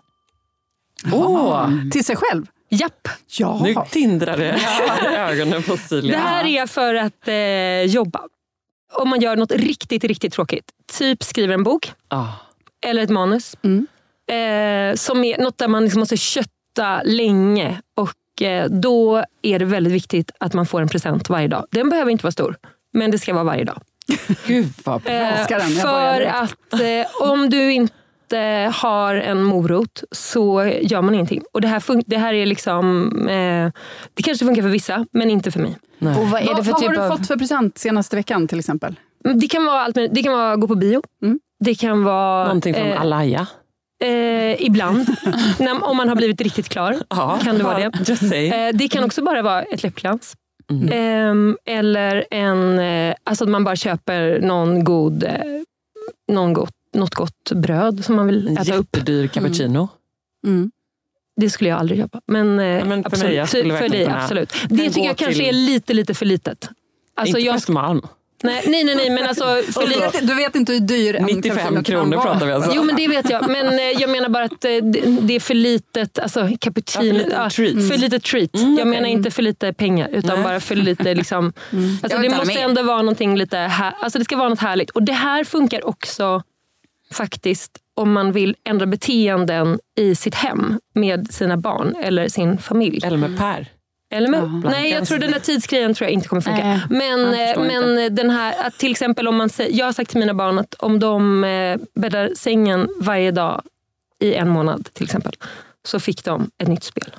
[1.12, 2.46] Åh, Till sig själv?
[2.68, 3.08] Japp.
[3.38, 3.60] Ja.
[3.62, 4.58] nu tindrar det
[5.12, 6.16] i ögonen på Cecilia.
[6.16, 8.20] Det här är för att eh, jobba.
[8.92, 10.64] Om man gör något riktigt, riktigt tråkigt.
[10.98, 12.26] Typ skriver en bok Ah.
[12.86, 13.54] eller ett manus.
[13.64, 17.80] Eh, som är något där man liksom måste kötta länge.
[17.96, 21.66] Och eh, Då är det väldigt viktigt att man får en present varje dag.
[21.70, 22.56] Den behöver inte vara stor,
[22.92, 23.82] men det ska vara varje dag.
[24.46, 25.12] Gud vad bra.
[25.12, 25.46] Eh,
[25.80, 27.94] för att eh, om du inte
[28.72, 31.42] har en morot så gör man ingenting.
[31.52, 33.10] Och det här, fun- det här är liksom...
[33.28, 33.70] Eh,
[34.14, 35.76] det kanske funkar för vissa, men inte för mig.
[35.98, 37.10] Och vad är det Vad, för vad typ har du av...
[37.16, 38.94] fått för present senaste veckan till exempel?
[39.34, 39.94] Det kan vara allt.
[39.94, 41.02] Det kan vara gå på bio.
[41.64, 42.44] Det kan vara...
[42.44, 43.46] Någonting från eh, Alaya.
[44.04, 45.06] Eh, ibland.
[45.58, 48.34] När, om man har blivit riktigt klar Ja, kan det vara det.
[48.54, 50.34] Eh, det kan också bara vara ett läppglans.
[50.90, 55.30] Ehm, eller en, eh, alltså att man bara köper någon god, eh,
[56.32, 58.96] någon gott, något gott bröd som man vill äta upp.
[58.96, 59.88] jättedyr cappuccino.
[61.40, 62.20] Det skulle jag aldrig köpa.
[62.26, 64.52] Men, eh, men för absolut, mig, jag skulle för verkligen dig, absolut.
[64.68, 66.68] Det tycker jag kanske till- är lite, lite för litet.
[67.14, 68.00] Alltså, Inte jag, på Östermalm.
[68.42, 71.14] nej, nej, nej, nej, men alltså för Du lite, vet, du vet inte hur dyr
[71.16, 72.26] en 95 cappuccino kan kronor vara.
[72.32, 72.72] pratar vi alltså.
[72.74, 73.50] Jo men det vet jag.
[73.50, 74.70] Men eh, jag menar bara att eh,
[75.20, 77.20] det, är för litet alltså, cappuccino.
[77.30, 77.88] Ja, för treat.
[77.88, 78.54] för lite treat.
[78.54, 78.84] Mm, jag okej.
[78.90, 81.46] menar inte för lite pengar utan bara för lite liksom.
[81.46, 82.64] Alltså, Jag det måste med.
[82.64, 84.90] ändå vara någonting lite här, alltså det ska vara något härligt.
[84.90, 86.42] Och det här funkar också
[87.14, 93.00] faktiskt om man vill ändra beteenden i sitt hem med sina barn eller sin familj.
[93.04, 93.66] Eller med Per.
[94.12, 96.64] Eller med, nej, jag tror den där tidsgrejen tror jag inte kommer funka.
[96.64, 100.10] Nej, men förstår men den här, att till exempel om man säger, jag har sagt
[100.10, 103.62] till mina barn att om de eh, bäddar sängen varje dag
[104.18, 105.32] i en månad till exempel,
[105.84, 107.10] så fick de ett nytt spel.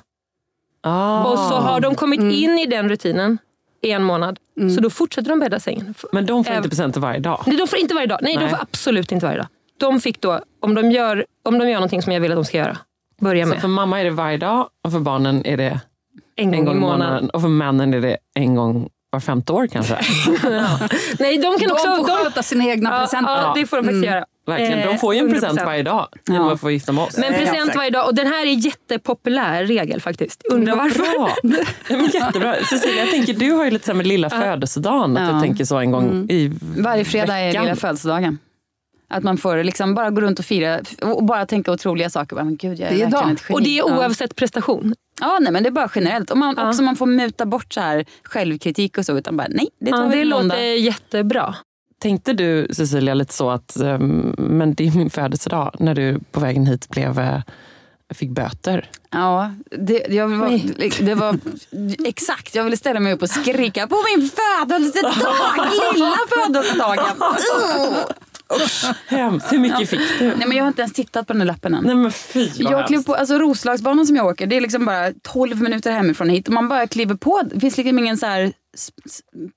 [0.82, 1.23] Ah.
[1.23, 3.38] Och så har de kommit in i den rutinen
[3.82, 4.39] i en månad,
[4.75, 5.93] så då fortsätter de bädda sängen.
[6.12, 7.43] Men de får Eh, inte presenter varje dag.
[7.47, 8.19] Nej, de får inte varje dag.
[8.21, 8.45] Nej, Nej.
[8.45, 9.47] de får absolut inte varje dag.
[9.82, 12.46] De fick då, om de, gör, om de gör någonting som jag vill att de
[12.46, 12.78] ska göra,
[13.22, 15.80] börja Så med för mamma är det varje dag och för barnen är det
[16.36, 17.30] en gång, en gång i månaden.
[17.30, 19.94] Och för männen är det en gång var femte år kanske.
[21.20, 21.88] Nej, de kan De också...
[21.96, 23.32] får de, sköta sina egna Ja, presenter.
[23.32, 24.26] ja, det får de faktiskt göra.
[24.48, 24.80] Verkligen.
[24.80, 25.65] De Eh, får ju en present 100%.
[25.65, 27.17] varje dag genom att få gifta med oss.
[27.17, 28.08] Men present varje dag.
[28.08, 30.41] Och den här är jättepopulär regel faktiskt.
[30.52, 31.00] Undrar varför.
[31.17, 31.32] Bra.
[31.89, 32.56] Ja, men jättebra.
[32.70, 35.17] Cecilia, jag tänker, du har ju lite så här med lilla födelsedagen.
[35.17, 35.34] Att Ja.
[35.36, 37.63] du tänker så en gång i Varje fredag är veckan.
[37.63, 38.38] lilla födelsedagen.
[39.12, 42.36] Att man får liksom bara gå runt och fira och bara tänka otroliga saker.
[42.36, 43.56] Men gud, jag är, Det är verkligen ett geni.
[43.56, 44.93] Och det är oavsett prestation.
[45.21, 46.32] Ja, nej, men det är bara generellt.
[46.32, 46.69] Och man, Ja.
[46.69, 49.17] också man får muta bort så här självkritik och så.
[49.17, 51.56] Utan bara, nej, det tar Ja, vi det låter jättebra.
[52.02, 56.39] Tänkte du Cecilia lite så att ehm, men det är min födelsedag när du på
[56.39, 57.39] vägen hit blev, eh,
[58.13, 58.89] fick böter?
[59.12, 61.38] Ja, det, jag var, det var
[62.06, 62.56] exakt.
[62.56, 65.13] Jag ville ställa mig upp och skrika på min födelsedag!
[65.93, 67.15] Lilla födelsedagen!
[68.51, 68.91] Uh!
[69.07, 69.53] Hemskt.
[69.53, 70.27] Hur mycket fick du?
[70.27, 71.83] Nej, men jag har inte ens tittat på den där lappen än.
[71.83, 73.07] Nej men fy Jag hemskt.
[73.07, 76.47] på, alltså Roslagsbanan som jag åker, det är liksom bara 12 minuter hemifrån hit.
[76.47, 77.41] Och man bara kliver på.
[77.53, 78.53] Det finns liksom ingen så här,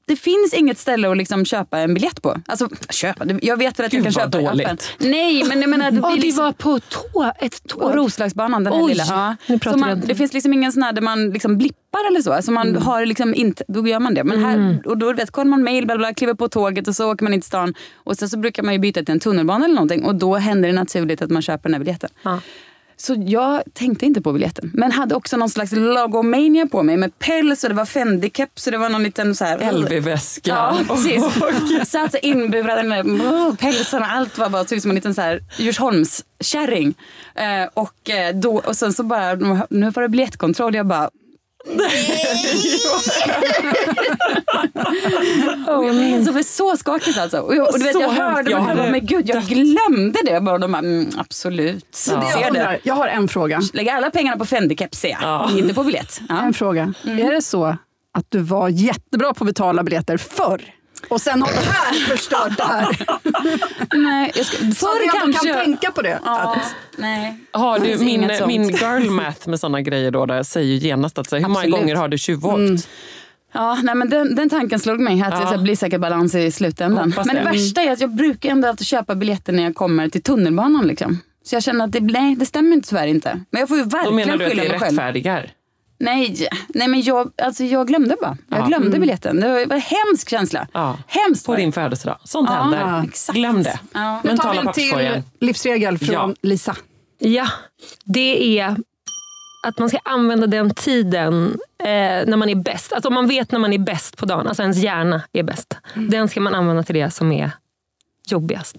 [0.07, 2.37] Det finns inget ställe att liksom köpa en biljett på.
[2.47, 4.67] Alltså köpa, jag vet väl att Gud, jag kan köpa i dåligt.
[4.67, 4.79] appen.
[4.99, 5.91] Nej, men jag menar...
[5.91, 7.97] Det, Ja, blir det liksom, var på tå, ett tåg.
[7.97, 9.05] Roslagsbanan, den här Oj, lilla.
[9.09, 9.37] Ja.
[9.47, 10.07] nu pratar man, inte.
[10.07, 12.33] det finns liksom ingen sån här där man liksom blippar eller så.
[12.33, 12.83] Alltså man Mm.
[12.83, 14.25] har liksom inte, då gör man det.
[14.25, 17.13] Men här, och då vet, kollar man mail, bla, bla, kliver på tåget och så
[17.13, 17.75] åker man in till stan.
[17.95, 20.05] Och sen så brukar man ju byta till en tunnelbana eller någonting.
[20.05, 22.11] Och då händer det naturligt att man köper den här biljetten.
[22.23, 22.41] Ja.
[22.97, 24.71] Så jag tänkte inte på biljetten.
[24.75, 28.73] Men hade också någon slags lagomania på mig med päls och det var Fendi-keps och
[28.73, 29.73] det var någon liten så här...
[29.73, 30.51] LV-väska.
[30.51, 31.23] Ja, precis.
[31.79, 35.15] Jag satt så inburad där oh, pälsen och allt var bara typ som en liten
[35.15, 36.95] så här Djursholmskärring.
[37.35, 39.35] Eh, och, eh, då, och sen så bara,
[39.71, 40.75] nu var det biljettkontroll.
[40.75, 41.11] Jag bara,
[45.67, 47.39] oh, jag blev så skakig alltså.
[47.39, 49.43] Och, jag, och du vet, Så jag hörde Jag det här, hade men gud, jag
[49.43, 50.41] glömde det.
[50.41, 51.87] Bara, de bara, mm, absolut.
[51.91, 52.59] Så det Ser jag, det.
[52.59, 53.61] undrar, jag har en fråga.
[53.73, 55.51] Lägger alla pengarna på Fendi-keps jag.
[55.59, 56.21] Inte på biljett.
[56.29, 56.43] Ja.
[56.43, 56.95] En fråga.
[57.05, 57.77] Är det så
[58.15, 60.63] att du var jättebra på att betala biljetter förr?
[61.09, 62.97] Och sen har det här förstört det här.
[64.03, 65.53] Nej, jag ska, förr jag kanske...
[65.53, 66.19] kan tänka på det.
[66.25, 67.39] Ja, Att, nej.
[67.53, 71.19] Har du min, min girl math med såna grejer då, där jag säger ju genast
[71.19, 72.89] att så, hur många gånger har du tjuvåkt?
[73.53, 75.51] Ja, nej, men den, den tanken slog mig, att Ja.
[75.53, 77.13] det blir säkert balans i slutändan.
[77.13, 77.51] Hoppas men det det.
[77.51, 80.87] värsta är att jag brukar ändå alltid köpa biljetter när jag kommer till tunnelbanan.
[80.87, 81.19] Liksom.
[81.45, 83.41] Så jag känner att det, nej, det stämmer inte tyvärr inte.
[83.51, 84.91] Men jag får ju Då verkligen menar du att skylla det mig själv.
[84.99, 85.51] rättfärdigar?
[86.05, 88.37] Nej, nej men jag, alltså jag glömde bara.
[88.49, 88.67] Jag Ja.
[88.67, 89.41] glömde biljetten.
[89.41, 90.67] Det var en hemsk känsla.
[90.73, 90.99] Ja.
[91.07, 92.19] Hemskt På din födelsedag.
[92.25, 93.05] Sånt Ja, händer.
[93.09, 93.37] exakt.
[93.37, 93.79] Glöm det.
[93.95, 94.21] Ja.
[94.25, 96.35] nu tar vi en till livsregel från Ja.
[96.43, 96.77] Lisa.
[97.19, 97.47] Ja,
[98.05, 98.77] det är
[99.67, 101.87] att man ska använda den tiden eh,
[102.27, 102.93] när man är bäst.
[102.93, 105.77] Alltså om man vet när man är bäst på dagen, alltså ens hjärna är bäst.
[105.95, 107.51] Den ska man använda till det som är
[108.27, 108.77] jobbigast.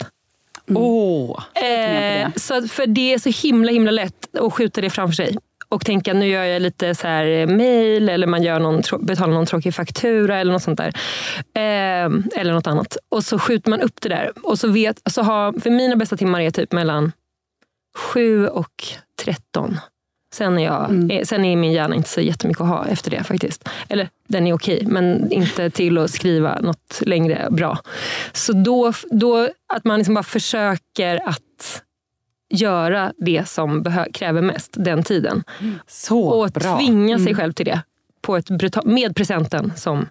[0.70, 5.38] Åh, Eh, så för det är så himla himla lätt att skjuta det framför sig.
[5.70, 9.34] Och tänka nu gör jag lite så här eh, mail eller man gör någon, betalar
[9.34, 10.94] någon tråkig faktura eller något sånt där.
[11.54, 12.98] Eh, eller något annat.
[13.10, 14.32] Och så skjuter man upp det där.
[14.44, 17.12] Och så vet, så har, för mina bästa timmar är typ mellan
[17.98, 18.84] 7 och
[19.24, 19.78] 13.
[20.34, 23.24] Sen är, jag, eh, sen är min hjärna inte så jättemycket att ha efter det
[23.24, 23.70] faktiskt.
[23.90, 27.80] Eller den är okej, men inte till att skriva något längre bra.
[28.34, 31.84] Så då, då att man liksom bara försöker att
[32.56, 35.44] göra det som kräver mest den tiden.
[35.88, 36.78] så Och bra.
[36.78, 37.82] tvinga sig själv till det.
[38.22, 40.08] På ett med presenten som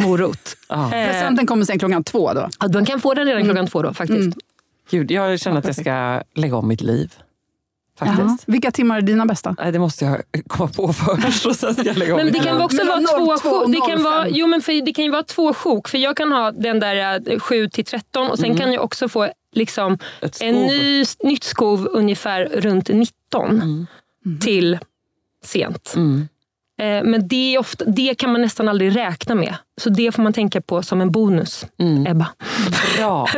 [0.00, 0.56] morot.
[0.68, 0.84] Ja.
[0.84, 2.48] Eh, Presenten kommer sen klockan två då.
[2.60, 4.38] ja, man kan få den redan klockan två då faktiskt.
[4.90, 7.14] Gud, jag känner att jag ska lägga om mitt liv.
[7.98, 8.20] Faktiskt.
[8.20, 8.38] Jaha.
[8.46, 9.56] Vilka timmar är dina bästa?
[9.58, 12.38] Nej, det måste jag komma på först och sen ska jag lägga om Men det
[12.38, 13.72] kan också vara två 02 och sjok.
[13.72, 14.02] Det kan 05.
[14.02, 15.88] vara, jo, men för, det kan ju vara två sjok.
[15.88, 19.08] För jag kan ha den där eh, 7 till 13 och sen kan jag också
[19.08, 19.98] få liksom
[20.40, 23.86] en ny, nytt skov ungefär runt 19
[24.40, 24.78] till
[25.44, 25.92] sent.
[25.96, 26.28] Mm.
[26.80, 29.54] Eh, Men det, är ofta, det kan man nästan aldrig räkna med.
[29.80, 31.66] Så det får man tänka på som en bonus,
[32.06, 32.26] Ebba.
[32.96, 33.28] Bra.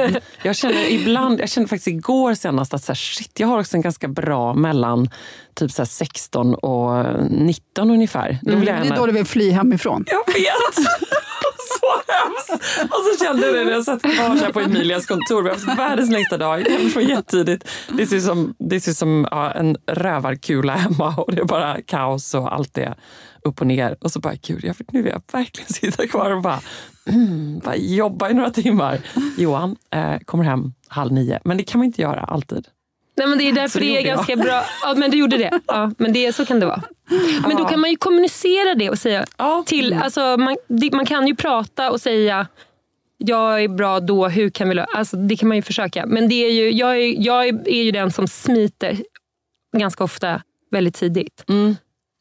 [0.42, 3.76] Jag känner ibland, jag kände faktiskt igår senast att så här, shit, jag har också
[3.76, 5.10] en ganska bra mellan
[5.54, 8.38] typ så här 16 och 19 ungefär.
[8.42, 8.96] Då vill jag Det är gärna...
[8.96, 10.04] då du vill fly hemifrån.
[10.06, 10.86] Jag vet!
[11.80, 12.64] så hemskt!
[12.82, 15.42] Och så kände jag det när jag satt kvar här på Emilias kontor.
[15.42, 16.68] Vi har haft världens längsta dag.
[16.68, 17.68] Hemifrån jättetidigt.
[17.98, 21.82] Det ser ut som, det ser som ja, en rövarkula hemma och det är bara
[21.82, 22.94] kaos och allt är
[23.42, 23.96] upp och ner.
[24.00, 26.60] Och så bara, gud, jag, nu vill jag verkligen sitta kvar och bara,
[27.06, 29.00] mm, bara jobba i några timmar.
[29.36, 32.68] Johan eh, kommer hem halv nio, men det kan man inte göra alltid.
[33.16, 34.16] Nej, men det är därför det det är gjorde jag.
[34.16, 34.64] ganska bra.
[34.82, 35.60] Ja, men du gjorde det.
[35.66, 36.82] Ja, men det, så kan det vara.
[37.46, 39.64] Men då kan man ju kommunicera det och säga Ja.
[39.66, 39.92] till...
[39.94, 40.56] Alltså, man,
[40.92, 42.46] man kan ju prata och säga
[43.18, 46.06] jag är bra då, hur kan vi lö-" alltså, Det kan man ju försöka.
[46.06, 48.96] Men det är ju, jag, är, jag är ju den som smiter
[49.76, 51.44] ganska ofta väldigt tidigt.
[51.48, 51.76] Mm.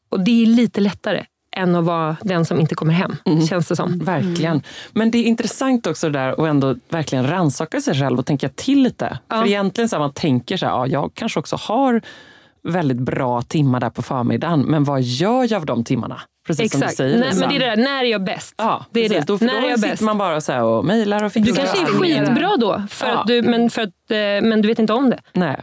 [0.08, 1.24] Och det är lite lättare
[1.56, 3.16] än att vara den som inte kommer hem.
[3.48, 3.98] Känns det som.
[3.98, 4.62] Verkligen.
[4.92, 8.48] Men det är intressant också det där att ändå verkligen rannsaka sig själv och tänka
[8.48, 9.18] till lite.
[9.30, 12.02] För egentligen så här, man tänker så här, ja, jag kanske också har
[12.68, 16.20] väldigt bra timmar där på förmiddagen, men vad gör jag av de timmarna?
[16.46, 16.92] Precis som Exakt.
[16.92, 17.18] du säger.
[17.18, 18.54] Nej, men det är det där, när är jag bäst?
[18.58, 19.26] Ja, det är precis.
[19.26, 19.32] det.
[19.32, 20.02] Då, för när då är jag sitter bäst?
[20.02, 21.52] man bara så och mejlar och fixar.
[21.52, 23.18] Du kanske är skitbra då, för Ja.
[23.18, 24.16] att du, men, för att, eh,
[24.48, 25.20] men du vet inte om det.
[25.32, 25.62] Nej.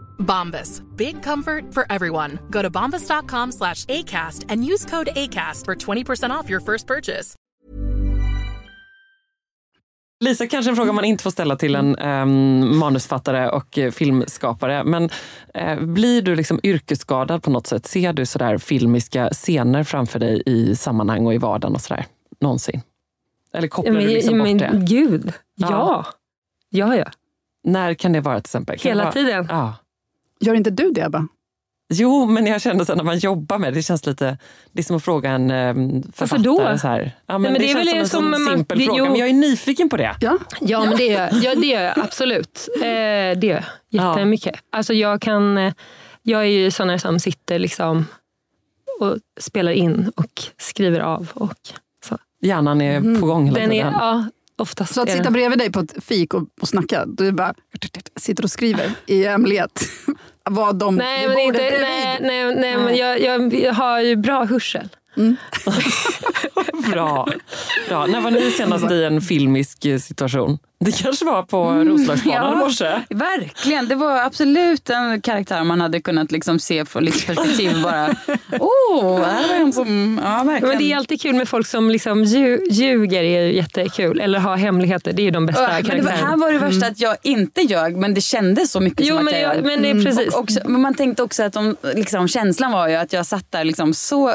[0.21, 0.81] Bombas.
[0.97, 2.37] Big comfort for everyone.
[2.49, 7.35] Go to bombas.com slash ACAST and use code ACAST for 20% off your first purchase.
[10.23, 14.83] Lisa, kanske en fråga man inte får ställa till en um, manusfattare och eh, filmskapare.
[14.83, 15.09] Men
[15.53, 17.85] eh, blir du liksom yrkesskadad på något sätt?
[17.87, 22.05] Ser du sådär filmiska scener framför dig i sammanhang och i vardagen och sådär?
[22.41, 22.81] Någonsin?
[23.53, 24.77] Eller kopplar men, du liksom men, bort det?
[24.85, 26.05] Gud, ja.
[26.69, 27.05] Ja, ja.
[27.63, 28.79] När kan det vara till exempel?
[28.79, 29.47] Kan Hela vara- tiden.
[29.49, 29.75] Ja.
[30.41, 31.27] Gör inte du det, Ebba?
[31.93, 34.37] Jo, men jag känner så här, när man jobbar med det, det känns lite...
[34.71, 36.43] Det är som att fråga en Varför författare.
[36.43, 36.77] då?
[36.77, 37.15] Så här.
[37.25, 38.85] Ja, men Nej, men det, det är känns väl som en som man- simpel det-
[38.85, 39.05] fråga, jo.
[39.05, 40.15] men jag är nyfiken på det.
[40.21, 40.37] Ja.
[40.61, 41.33] Ja, men det gör jag.
[41.43, 42.67] Ja, det gör jag absolut.
[42.75, 44.55] Eh, det gör jag jättemycket.
[44.71, 45.73] Alltså jag, kan, eh,
[46.21, 48.05] jag är ju sån här som sitter liksom
[49.01, 51.31] och spelar in och skriver av.
[51.33, 51.53] Och
[52.05, 52.17] så.
[52.41, 53.93] Hjärnan är på gång hela Den är, tiden.
[53.99, 54.25] ja,
[54.57, 57.53] oftast Så att är sitta bredvid dig på ett fik och, och snacka, du bara
[58.15, 59.81] sitter och skriver i hemlighet
[60.49, 62.27] vad de Nej, men, inte, bordet nej, bredvid.
[62.27, 64.89] nej, nej, men jag, jag, jag har ju bra hörsel.
[66.91, 67.27] Bra.
[67.87, 68.05] Bra.
[68.05, 70.59] När var ni senast i en filmisk eh, situation?
[70.85, 72.55] Det kanske var på Roslagsbanan i Ja.
[72.55, 73.01] morse?
[73.09, 77.81] Verkligen, det var absolut en karaktär man hade kunnat liksom se från lite perspektiv.
[77.83, 78.05] bara,
[78.59, 80.19] oh, här var en som...
[80.23, 80.69] Ja, verkligen.
[80.69, 84.19] Men det är alltid kul med folk som liksom lju- ljuger, är jättekul.
[84.19, 86.09] Eller har hemligheter, det är ju de bästa Ja, var, karaktärerna.
[86.27, 89.25] här var det värsta att jag inte ljög, men det kändes så mycket Jo, som
[89.25, 89.65] men att jag jag- ljög.
[89.65, 90.33] men det är precis.
[90.33, 93.51] Och också, men man tänkte också att de, liksom, känslan var ju att jag satt
[93.51, 94.31] där liksom så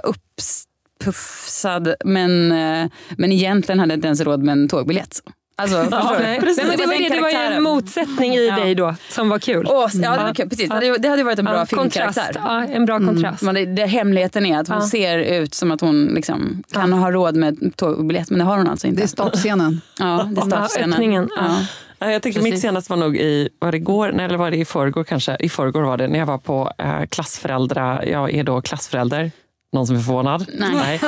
[0.98, 5.20] upppuffsad men, eh, men egentligen hade jag inte ens råd med en tågbiljett.
[5.58, 5.90] Alltså, du?
[5.90, 8.56] Nej, nej, men det, var, den det, det var ju en motsättning i Ja.
[8.56, 9.66] dig då som var kul.
[9.70, 10.48] Åh, ja, det var kul.
[10.48, 10.70] Precis.
[10.70, 12.22] Hade- Det hade varit en bra Ja, filmkaraktär.
[12.32, 12.38] kontrast.
[12.44, 13.42] Ja, en bra kontrast.
[13.42, 14.88] Men det, det, hemligheten är att hon Ja.
[14.88, 18.68] ser ut som att hon liksom kan ha råd med tågbiljett, men det har hon
[18.68, 19.00] alltså inte.
[19.00, 19.80] Det är startscenen.
[19.98, 20.92] Ja, det är startscenen.
[20.92, 21.42] öppningen, ja.
[21.48, 21.56] Ja.
[21.98, 24.56] Ja, Jag tänker mitt senaste var nog i, var det igår, nej, eller var det
[24.56, 25.36] i förrgår kanske?
[25.40, 29.30] I förrgår var det när jag var på eh, klassföräldrar, jag är då klassförälder.
[29.72, 30.46] Någon som är förvånad?
[30.58, 31.00] Nej.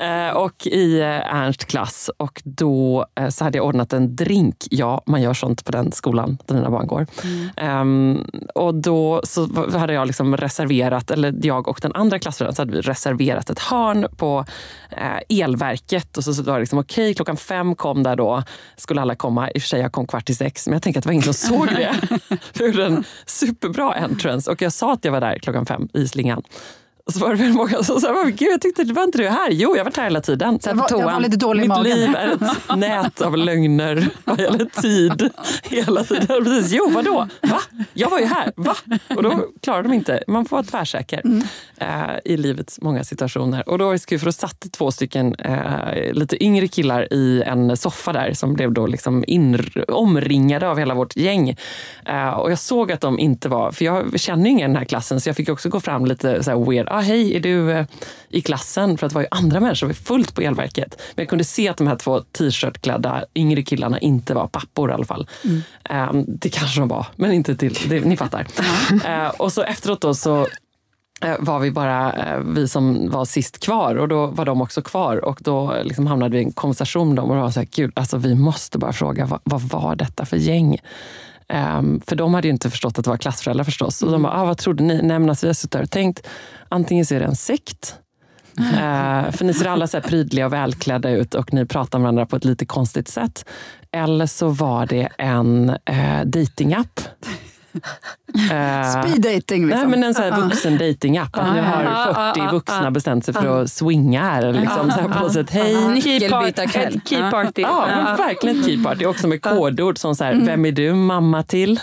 [0.00, 2.10] Eh, och i eh, Ernst klass.
[2.16, 4.56] Och då eh, så hade jag ordnat en drink.
[4.70, 7.06] Ja, man gör sånt på den skolan där mina barn går.
[7.56, 12.62] Ehm, och då så hade jag liksom reserverat, eller jag och den andra klassföräldern, så
[12.62, 14.44] hade vi reserverat ett hörn på
[14.90, 16.16] eh, elverket.
[16.16, 18.42] Och så, så var det liksom okej, klockan fem kom där då.
[18.76, 19.50] Skulle alla komma.
[19.50, 20.66] I och för sig, jag kom kvart i sex.
[20.66, 21.94] Men jag tänkte att det var ingen som såg det.
[22.52, 24.50] För en superbra entrance.
[24.50, 26.42] Och jag sa att jag var där klockan fem i slingan.
[27.08, 29.18] Och så var det väldigt många som sa, "Men gud jag tyckte det var inte
[29.18, 29.50] du här.
[29.50, 30.58] Jo, jag varit här hela tiden.
[30.64, 31.98] Jag var, jag var lite dålig i Mitt magen.
[31.98, 35.30] liv är ett nät av lögner vad gäller tid.
[35.62, 36.44] Hela tiden.
[36.44, 36.72] Precis.
[36.72, 37.28] Jo, vadå?
[37.42, 37.60] Va?
[37.92, 38.52] Jag var ju här.
[38.56, 38.74] Va?
[39.16, 40.22] Och då klarar de inte.
[40.28, 41.22] Man får vara tvärsäker
[41.76, 41.88] eh,
[42.24, 43.68] i livets många situationer.
[43.68, 47.76] Och då var det för då satt två stycken eh, lite yngre killar i en
[47.76, 49.24] soffa där som blev då liksom
[49.88, 51.56] omringade av hela vårt gäng.
[52.06, 54.76] Eh, och jag såg att de inte var, för jag känner ju ingen i den
[54.76, 57.72] här klassen så jag fick också gå fram lite så weird ah, hej, är du
[57.72, 57.86] eh,
[58.28, 58.98] i klassen?
[58.98, 61.02] För att det var ju andra människor, det var fullt på elverket.
[61.14, 64.92] Men jag kunde se att de här två t-shirtklädda yngre killarna inte var pappor i
[64.92, 65.28] alla fall.
[65.90, 68.46] Eh, det kanske de var, men inte till, det, ni fattar.
[69.04, 70.46] Eh, och så efteråt då så
[71.24, 74.82] eh, var vi bara eh, vi som var sist kvar och då var de också
[74.82, 75.24] kvar.
[75.24, 77.68] Och då liksom hamnade vi i en konversation med dem och de var så här,
[77.74, 80.78] gud, alltså vi måste bara fråga, vad, vad var detta för gäng?
[81.52, 84.02] Ehm, för de hade ju inte förstått att det var klassföräldrar förstås.
[84.02, 85.02] Och de bara, ah, vad trodde ni?
[85.02, 86.26] Nej, men alltså, vi har suttit där och tänkt,
[86.68, 87.96] antingen så är det en sekt,
[88.58, 92.02] Eh, för ni ser alla så här prydliga och välklädda ut och ni pratar med
[92.02, 93.44] varandra på ett lite konstigt sätt.
[93.92, 97.00] Eller så var det en eh, datingapp.
[98.34, 99.68] Eh, Speed dating liksom.
[99.68, 101.36] Nej, men en så här vuxen datingapp.
[101.36, 104.52] Att nu har Ja, ja, 40 ja, vuxna bestämt sig för att swinga här.
[104.52, 105.50] Liksom, så här på sätt.
[105.50, 105.88] Hej!
[105.88, 106.96] Nyckelbytarkväll.
[106.96, 107.62] Ett key party.
[107.62, 109.04] Ja, verkligen ett key party.
[109.04, 111.80] Också med kodord som så här, vem är du mamma till?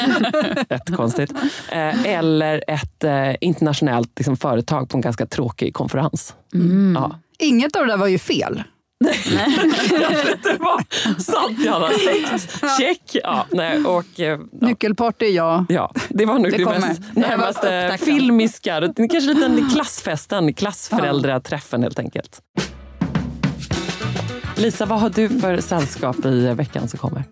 [0.70, 1.32] Jättekonstigt.
[1.68, 6.34] Eh, eller ett eh, internationellt liksom, företag på en ganska tråkig konferens.
[6.94, 7.18] Ja.
[7.38, 8.62] Inget av det där var ju fel.
[10.42, 10.84] Det var
[11.20, 11.88] sant, Johanna.
[11.88, 13.16] Sekt, check.
[13.24, 14.38] Ja, nej, och, eh, ja.
[14.66, 15.66] Nyckelparty, ja.
[15.68, 18.80] Ja, det var nog Det det, mest närmaste filmiska.
[18.80, 22.40] Det är Kanske lite en klassfesten, klassföräldraträffen helt enkelt.
[24.56, 27.24] Lisa, vad har du för sällskap i veckan som kommer?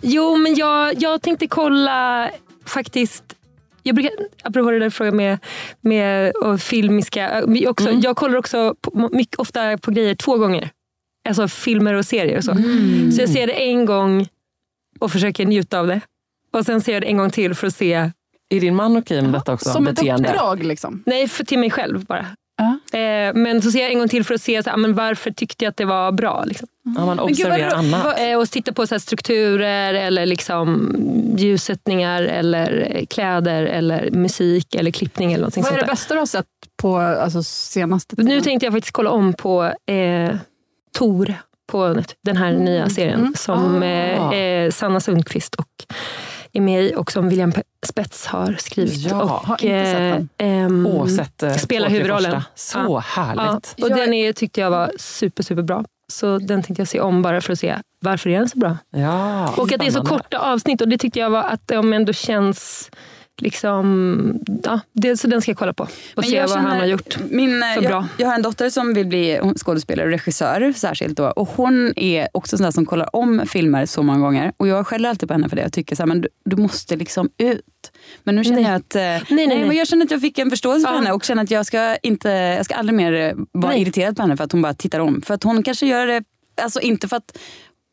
[0.00, 2.30] Jo, men jag, jag tänkte kolla
[2.66, 3.24] faktiskt
[3.82, 5.38] jag brukar, apropå det där frågan med,
[5.80, 7.44] med och filmiska.
[7.68, 10.70] Också, Jag kollar också på, mycket, ofta på grejer två gånger.
[11.28, 12.54] Alltså filmer och serier och så.
[13.14, 14.28] Så jag ser det en gång
[14.98, 16.00] och försöker njuta av det.
[16.52, 18.10] Och sen ser jag det en gång till för att se.
[18.50, 19.70] Är din man okej med detta också?
[19.70, 20.28] Som ett beteende?
[20.28, 21.02] uppdrag liksom.
[21.06, 22.26] Nej, för, till mig själv bara.
[22.92, 25.30] Eh, men så ser jag en gång till för att se så, här, men varför
[25.30, 26.44] tyckte jag att det var bra.
[26.46, 26.68] Liksom.
[26.96, 28.20] Ja, man observerar annat.
[28.20, 30.96] Eh, och titta på så här strukturer eller liksom
[31.38, 36.20] ljussättningar eller eh, kläder eller musik eller klippning eller någonting Vad är det bästa du
[36.20, 36.46] har sett
[36.76, 38.34] på alltså, senaste tiden?
[38.34, 40.34] Nu tänkte jag faktiskt kolla om på eh,
[40.92, 41.34] Tor
[41.66, 43.86] på Net- den här nya serien som Ah.
[43.86, 45.66] eh, eh, Sanna Sundqvist och
[46.52, 48.96] är med i och som William Pe- Spets har skrivit.
[49.10, 50.28] Ja, och, har inte sett den.
[50.38, 52.42] ehm, Åh, sett, eh, spelar huvudrollen.
[52.54, 53.74] Så härligt.
[53.76, 55.84] Ja, och den är, tyckte jag var super, super bra.
[56.12, 58.76] Så den tänkte jag se om bara för att se varför är den så bra.
[58.90, 61.92] Ja, Och att det är så korta avsnitt och det tyckte jag var att de
[61.92, 62.90] ändå känns
[63.42, 64.40] liksom...
[64.64, 67.50] Ja, det, så den ska jag kolla på och se vad han har gjort Min,
[67.74, 68.08] för jag, bra.
[68.16, 71.16] jag har en dotter som vill bli skådespelare och regissör särskilt.
[71.16, 74.52] Då, och hon är också sån där som kollar om filmer så många gånger.
[74.56, 75.62] Och jag skäller alltid på henne för det.
[75.62, 77.64] Jag tycker så här, men du, du måste liksom ut.
[78.24, 78.70] Men nu känner Nej.
[78.70, 79.78] jag att eh, nej, nej, men nej.
[79.78, 80.98] jag känner att jag fick en förståelse för Ja.
[80.98, 83.82] henne och känner att jag ska, inte, jag ska aldrig mer vara Nej.
[83.82, 85.22] irriterad på henne för att hon bara tittar om.
[85.22, 86.24] För att hon kanske gör det,
[86.62, 87.38] alltså inte för att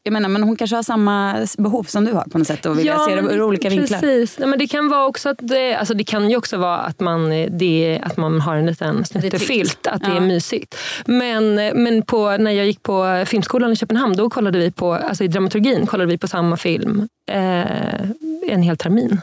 [0.07, 2.79] jag menar, men hon kanske har samma behov som du har på något sätt och
[2.79, 3.99] vill se det ur olika vinklar.
[3.99, 4.39] Precis.
[4.39, 6.99] Nej, men det kan vara också att det, alltså det kan ju också vara att
[6.99, 10.15] man, det, att man har en liten snuttefilt, att det Ja.
[10.15, 10.77] är mysigt.
[11.05, 15.23] Men, men på, när jag gick på filmskolan i Köpenhamn, då kollade vi på, alltså
[15.23, 18.01] i dramaturgin kollade vi på samma film eh,
[18.47, 19.21] en hel termin.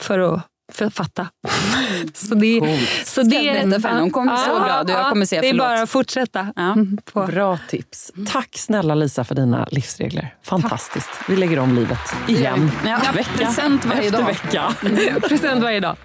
[0.00, 0.40] För att
[0.72, 1.26] för att fatta.
[2.14, 2.60] så det,
[3.04, 4.00] så Ska jag berätta för henne?
[4.00, 5.66] Hon kommer bli så glad och jag kommer säga Det är förlåt.
[5.66, 6.52] bara att fortsätta.
[6.56, 6.76] Ja.
[7.12, 7.26] På.
[7.26, 8.12] Bra tips.
[8.32, 10.34] Tack snälla Lisa för dina livsregler.
[10.44, 11.10] Fantastiskt.
[11.28, 12.70] Vi lägger om livet igen.
[12.86, 14.26] Ja, Vecka present varje efter dag.
[14.26, 14.74] vecka.
[15.28, 15.96] Present varje dag.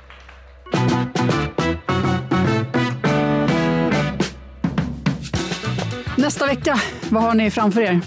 [6.18, 8.00] Nästa vecka, vad har ni framför er?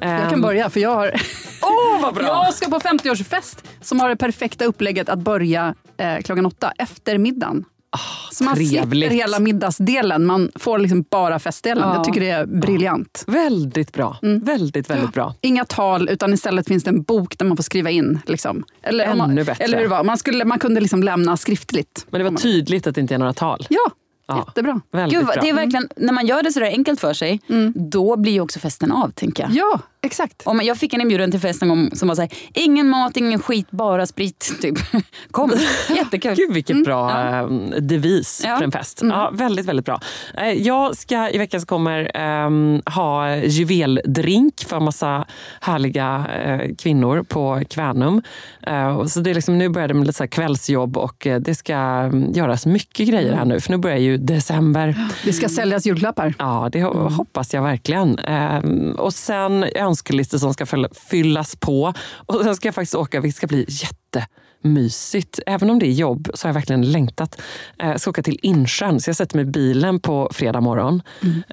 [0.00, 1.12] Jag kan börja, för jag har...
[1.66, 2.24] Åh, vad bra!
[2.24, 7.18] Jag ska på 50-årsfest som har det perfekta upplägget att börja eh, klockan åtta, efter
[7.18, 7.64] middagen.
[8.32, 8.90] Så man trevligt.
[8.90, 11.88] slipper hela middagsdelen, man får liksom bara festdelen.
[11.88, 11.94] Ja.
[11.94, 13.24] Jag tycker det är briljant.
[13.26, 14.18] Väldigt bra.
[14.22, 14.40] Mm.
[14.40, 15.34] Väldigt, väldigt bra.
[15.40, 18.18] Inga tal, utan istället finns det en bok där man får skriva in.
[18.26, 18.64] Liksom.
[18.82, 19.64] Eller, om man, Ännu bättre.
[19.64, 20.04] eller hur det var.
[20.04, 22.06] Man, skulle, man kunde liksom lämna skriftligt.
[22.10, 23.66] Men det var tydligt att det inte är några tal.
[23.70, 23.90] Ja,
[24.28, 24.44] Ja.
[24.46, 24.80] jättebra.
[24.92, 27.40] Gud, det är verkligen, när man gör det så där enkelt för sig,
[27.74, 29.52] då blir ju också festen av, tänker jag.
[29.52, 30.42] Ja, exakt.
[30.44, 33.16] Om jag fick en inbjudan till fest en gång som var så här, ingen mat,
[33.16, 34.52] ingen skit, bara sprit.
[34.62, 34.78] Typ.
[35.30, 35.52] Kom,
[35.96, 36.34] jättekul.
[36.34, 37.46] Gud vilket bra eh,
[37.80, 38.56] devis Ja.
[38.56, 39.00] för en fest.
[39.02, 40.00] Ja, väldigt, väldigt bra.
[40.38, 45.24] Eh, jag ska i veckan som kommer ehm, ha juveldrink för massa
[45.60, 48.22] härliga eh, kvinnor på Kvänum.
[48.98, 51.54] Och så det är liksom, nu börjar det med lite så här kvällsjobb och det
[51.54, 53.60] ska mm, göras mycket grejer här nu.
[53.60, 55.08] För nu börjar ju december.
[55.24, 56.34] Det ska säljas julklappar.
[56.38, 58.18] Ja, det ho- hoppas jag verkligen.
[58.18, 61.92] Ehm, och sen önskelistor som ska fyll- fyllas på.
[62.26, 63.66] Och sen ska jag faktiskt åka, vilket ska bli
[64.62, 65.40] jättemysigt.
[65.46, 67.40] Även om det är jobb så har jag verkligen längtat.
[67.82, 71.02] Eh, Jag ska åka till Insjön, så jag sätter mig i bilen på fredag morgon.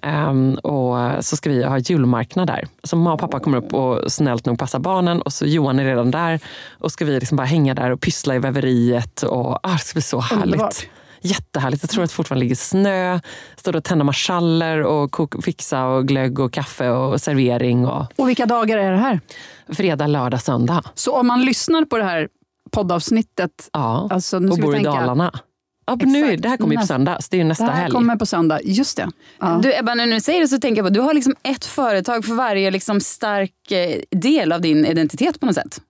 [0.02, 2.68] Ehm, och så ska vi ha julmarknad där.
[2.84, 5.22] Så mamma och pappa kommer upp och snällt nog passar barnen.
[5.22, 6.40] Och så Johan är redan där.
[6.72, 9.24] Och ska vi liksom bara hänga där och pyssla i väveriet.
[9.24, 10.44] Och, ah, det ska bli så härligt.
[10.46, 10.88] Underbart.
[11.24, 11.84] Jättehärligt.
[11.84, 13.20] Jag tror att det fortfarande ligger snö.
[13.58, 17.86] Står och tända marschaller och kok, fixa och glögg och kaffe och servering.
[17.88, 19.20] Och Och vilka dagar är det här?
[19.70, 20.84] fredag, lördag, söndag.
[20.96, 22.28] Så om man lyssnar på det här
[22.72, 24.08] poddavsnittet, Ja.
[24.12, 24.92] alltså, nu och bor i tänka.
[24.92, 25.32] Dalarna.
[25.86, 26.88] Ja, nu, det här kommer ju på
[27.22, 27.92] så det är ju nästa det här helg.
[27.94, 28.60] kommer på söndag.
[28.64, 29.10] Just det.
[29.40, 29.60] Ja.
[29.64, 32.26] Du Ebba, när du säger det så tänker jag på du har liksom ett företag
[32.26, 35.82] för varje liksom stark eh, del av din identitet på något sätt.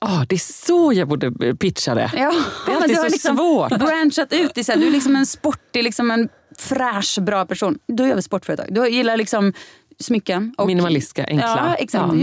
[0.00, 2.10] Ja, det är så jag borde pitcha det.
[2.16, 2.32] Ja,
[2.66, 3.78] Det är alltid du har så liksom svårt.
[3.78, 6.28] branchat ut i så här, du är liksom en sportig, liksom en
[6.58, 7.78] fräsch, bra person.
[7.88, 8.66] Du gör väl sportföretag?
[8.70, 9.52] Du gillar liksom
[10.00, 10.54] smycken.
[10.58, 11.46] Och, Minimalistiska, enkla.
[11.68, 12.04] Ja, exakt.
[12.06, 12.12] Ja.
[12.12, 12.20] Du,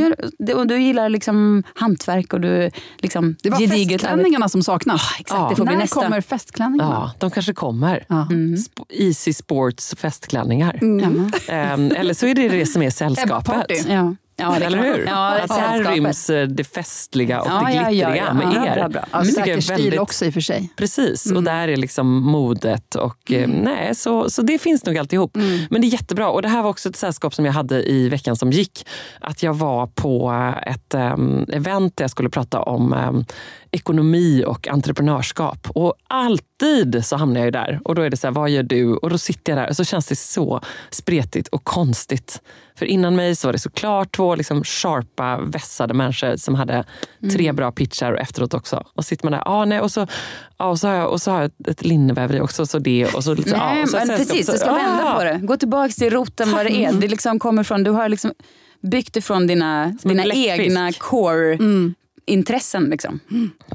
[0.50, 5.02] gör, och du gillar liksom hantverk och du liksom Det var gediget festklänningarna som saknas.
[5.20, 6.02] exakt, det får När nästa.
[6.02, 6.92] kommer festklänningarna?
[6.92, 8.06] Ja, de kanske kommer.
[8.10, 8.28] Ja.
[8.32, 10.80] Sp- Easy Sports festklänningar.
[10.82, 11.32] Mm.
[11.48, 13.86] Ehm, eller så är det det som är sällskapet.
[13.88, 14.16] Ja.
[14.38, 15.06] Ja, Eller hur?
[15.06, 18.34] Ja, att här ryms eh, det festliga och Ja, det ja, ja, glittriga ja.
[18.34, 18.76] med er.
[18.76, 19.06] bra, bra.
[19.12, 20.70] Jag säker stil väldigt- också i och för sig.
[20.78, 21.38] Precis, Mm.
[21.38, 25.36] och där är liksom modet och eh, nej, så, så det finns nog alltihop.
[25.36, 25.60] Mm.
[25.70, 28.10] Men det är jättebra och det här var också ett sällskap som jag hade i
[28.10, 28.88] veckan som gick.
[29.22, 30.34] Att jag var på
[30.68, 33.26] ett um, event där jag skulle prata om em,
[33.72, 35.68] ekonomi och entreprenörskap.
[35.70, 38.64] Och alltid så hamnar jag ju där och då är det så här, vad gör
[38.64, 38.94] du?
[38.96, 42.42] Och då sitter jag där och så känns det så spretigt och konstigt.
[42.78, 46.84] För innan mig så var det såklart två liksom sharpa, vässade människor som hade
[47.32, 47.56] tre Mm.
[47.56, 48.84] bra pitchar och efteråt också.
[48.94, 50.08] Och sitter man där, ah, nej, och, så,
[50.58, 52.66] ah, och, så har jag, och så har jag ett, linneväveri också.
[52.66, 55.04] Så det, och så, lite så, ah, Nej, och så precis, så- du ska vända
[55.14, 55.18] ah.
[55.18, 55.40] på det.
[55.44, 56.94] Gå tillbaka till roten vad det är.
[56.94, 58.34] Det liksom kommer från, du har liksom
[58.82, 60.92] byggt ifrån dina, Som dina egna
[62.26, 62.90] core-intressen.
[62.90, 63.20] Liksom.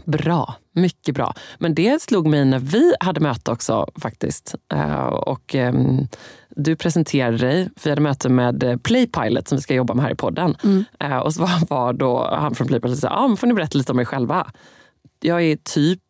[0.05, 1.35] Bra, mycket bra.
[1.59, 4.55] Men det slog mig när vi hade möte också faktiskt.
[4.73, 6.07] Eh, och ehm,
[6.57, 7.69] du presenterade dig.
[7.85, 10.57] Vi hade möte med eh, Playpilot som vi ska jobba med här i podden.
[11.01, 13.79] Eh, och så var, var då han från Playpilot och sa, ah, får ni berätta
[13.79, 14.47] lite om er själva.
[15.23, 16.01] Jag är typ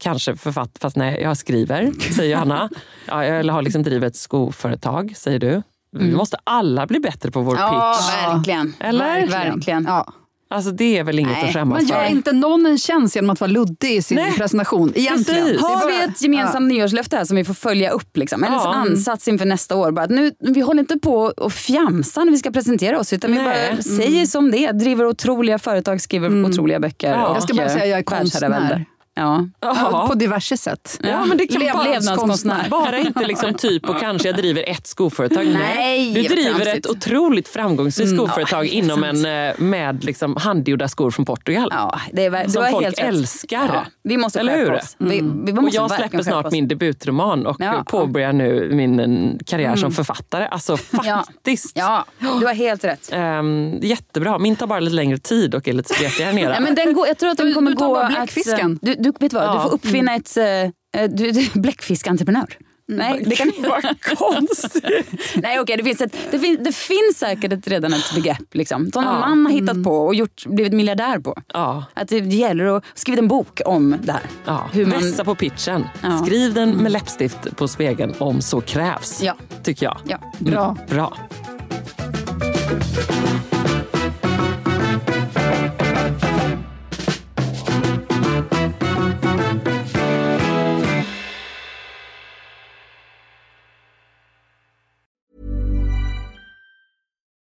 [0.00, 2.68] kanske författare, fast nej, jag skriver, säger Johanna.
[3.06, 5.62] Ja, jag har liksom drivit ett skoföretag, säger du.
[5.98, 8.34] Vi måste alla bli bättre på vår Ja, pitch.
[8.34, 8.74] verkligen.
[8.80, 9.26] Eller?
[9.26, 9.84] Verkligen.
[9.84, 10.12] Ja.
[10.52, 12.10] Alltså det är väl inget Nej, att skämmas Man gör för.
[12.10, 14.92] inte någon en tjänst genom att vara luddig i sin Nej, presentation.
[14.94, 15.44] Egentligen.
[15.44, 15.60] precis.
[15.62, 18.16] Har vi ett gemensamt nyårslöfte här som vi får följa upp?
[18.16, 18.44] Liksom?
[18.44, 18.74] Eller Ja.
[18.74, 19.90] en ansats inför nästa år?
[19.92, 23.30] Bara att nu, vi håller inte på och fjamsa när vi ska presentera oss utan
[23.32, 23.44] vi Nej.
[23.46, 23.82] bara Mm.
[23.82, 24.72] säger som det.
[24.72, 27.10] Driver otroliga företag, skriver otroliga böcker.
[27.10, 27.26] Ja.
[27.26, 28.84] och Jag ska bara säga, jag är konstnär.
[29.20, 30.06] Ja.
[30.08, 30.98] På diverse sätt.
[31.02, 32.66] Ja, men det kan Lev- bara- levnadskonstnär.
[32.70, 35.46] Bara inte liksom typ och kanske jag driver ett skoföretag.
[35.46, 41.10] Nej, du driver ett otroligt framgångsrikt skoföretag ja, inom en, eh, med liksom handgjorda skor
[41.10, 41.68] från Portugal.
[41.72, 43.04] Ja, det är, du Som folk helt rätt.
[43.04, 43.70] älskar.
[43.74, 44.72] Ja, vi måste Eller hur?
[44.72, 44.96] oss.
[44.98, 47.82] Vi, vi och måste jag verkligen släpper snart min debutroman och Ja.
[47.86, 50.44] påbörjar nu min eh, karriär som författare.
[50.46, 50.76] Alltså
[51.16, 51.72] faktiskt.
[51.78, 53.08] Ja, du har helt rätt.
[53.12, 54.38] Ehm, jättebra.
[54.38, 56.54] Min tar bara lite längre tid och är lite spretigare här nere.
[56.54, 58.12] Ja, men den går, jag tror att den Du- kommer du tar gå bara att...
[58.14, 58.78] bläckfisken.
[58.82, 59.62] Du, du, vet vad, du Ja.
[59.62, 60.36] får uppfinna ett...
[60.36, 62.56] eh, Du, du, bläckfiskentreprenör.
[62.92, 65.06] Nej, det kan Vad konstigt.
[65.34, 68.90] Nej okej, det, finns ett, det, finns, det finns säkert ett, redan ett begrepp liksom,
[68.92, 69.20] som någon Ja.
[69.28, 71.34] man har hittat på och gjort, blivit miljardär på.
[71.54, 71.84] Ja.
[71.94, 74.22] Att det gäller att skriva en bok om det här.
[74.44, 75.84] Ja, Hur man- Vässa på pitchen.
[76.02, 76.18] Ja.
[76.26, 79.22] Skriv den med läppstift på spegeln om så krävs.
[79.22, 79.36] Ja.
[79.62, 79.98] Tycker jag.
[80.08, 80.18] Ja.
[80.38, 80.76] Bra.
[80.88, 81.16] Bra.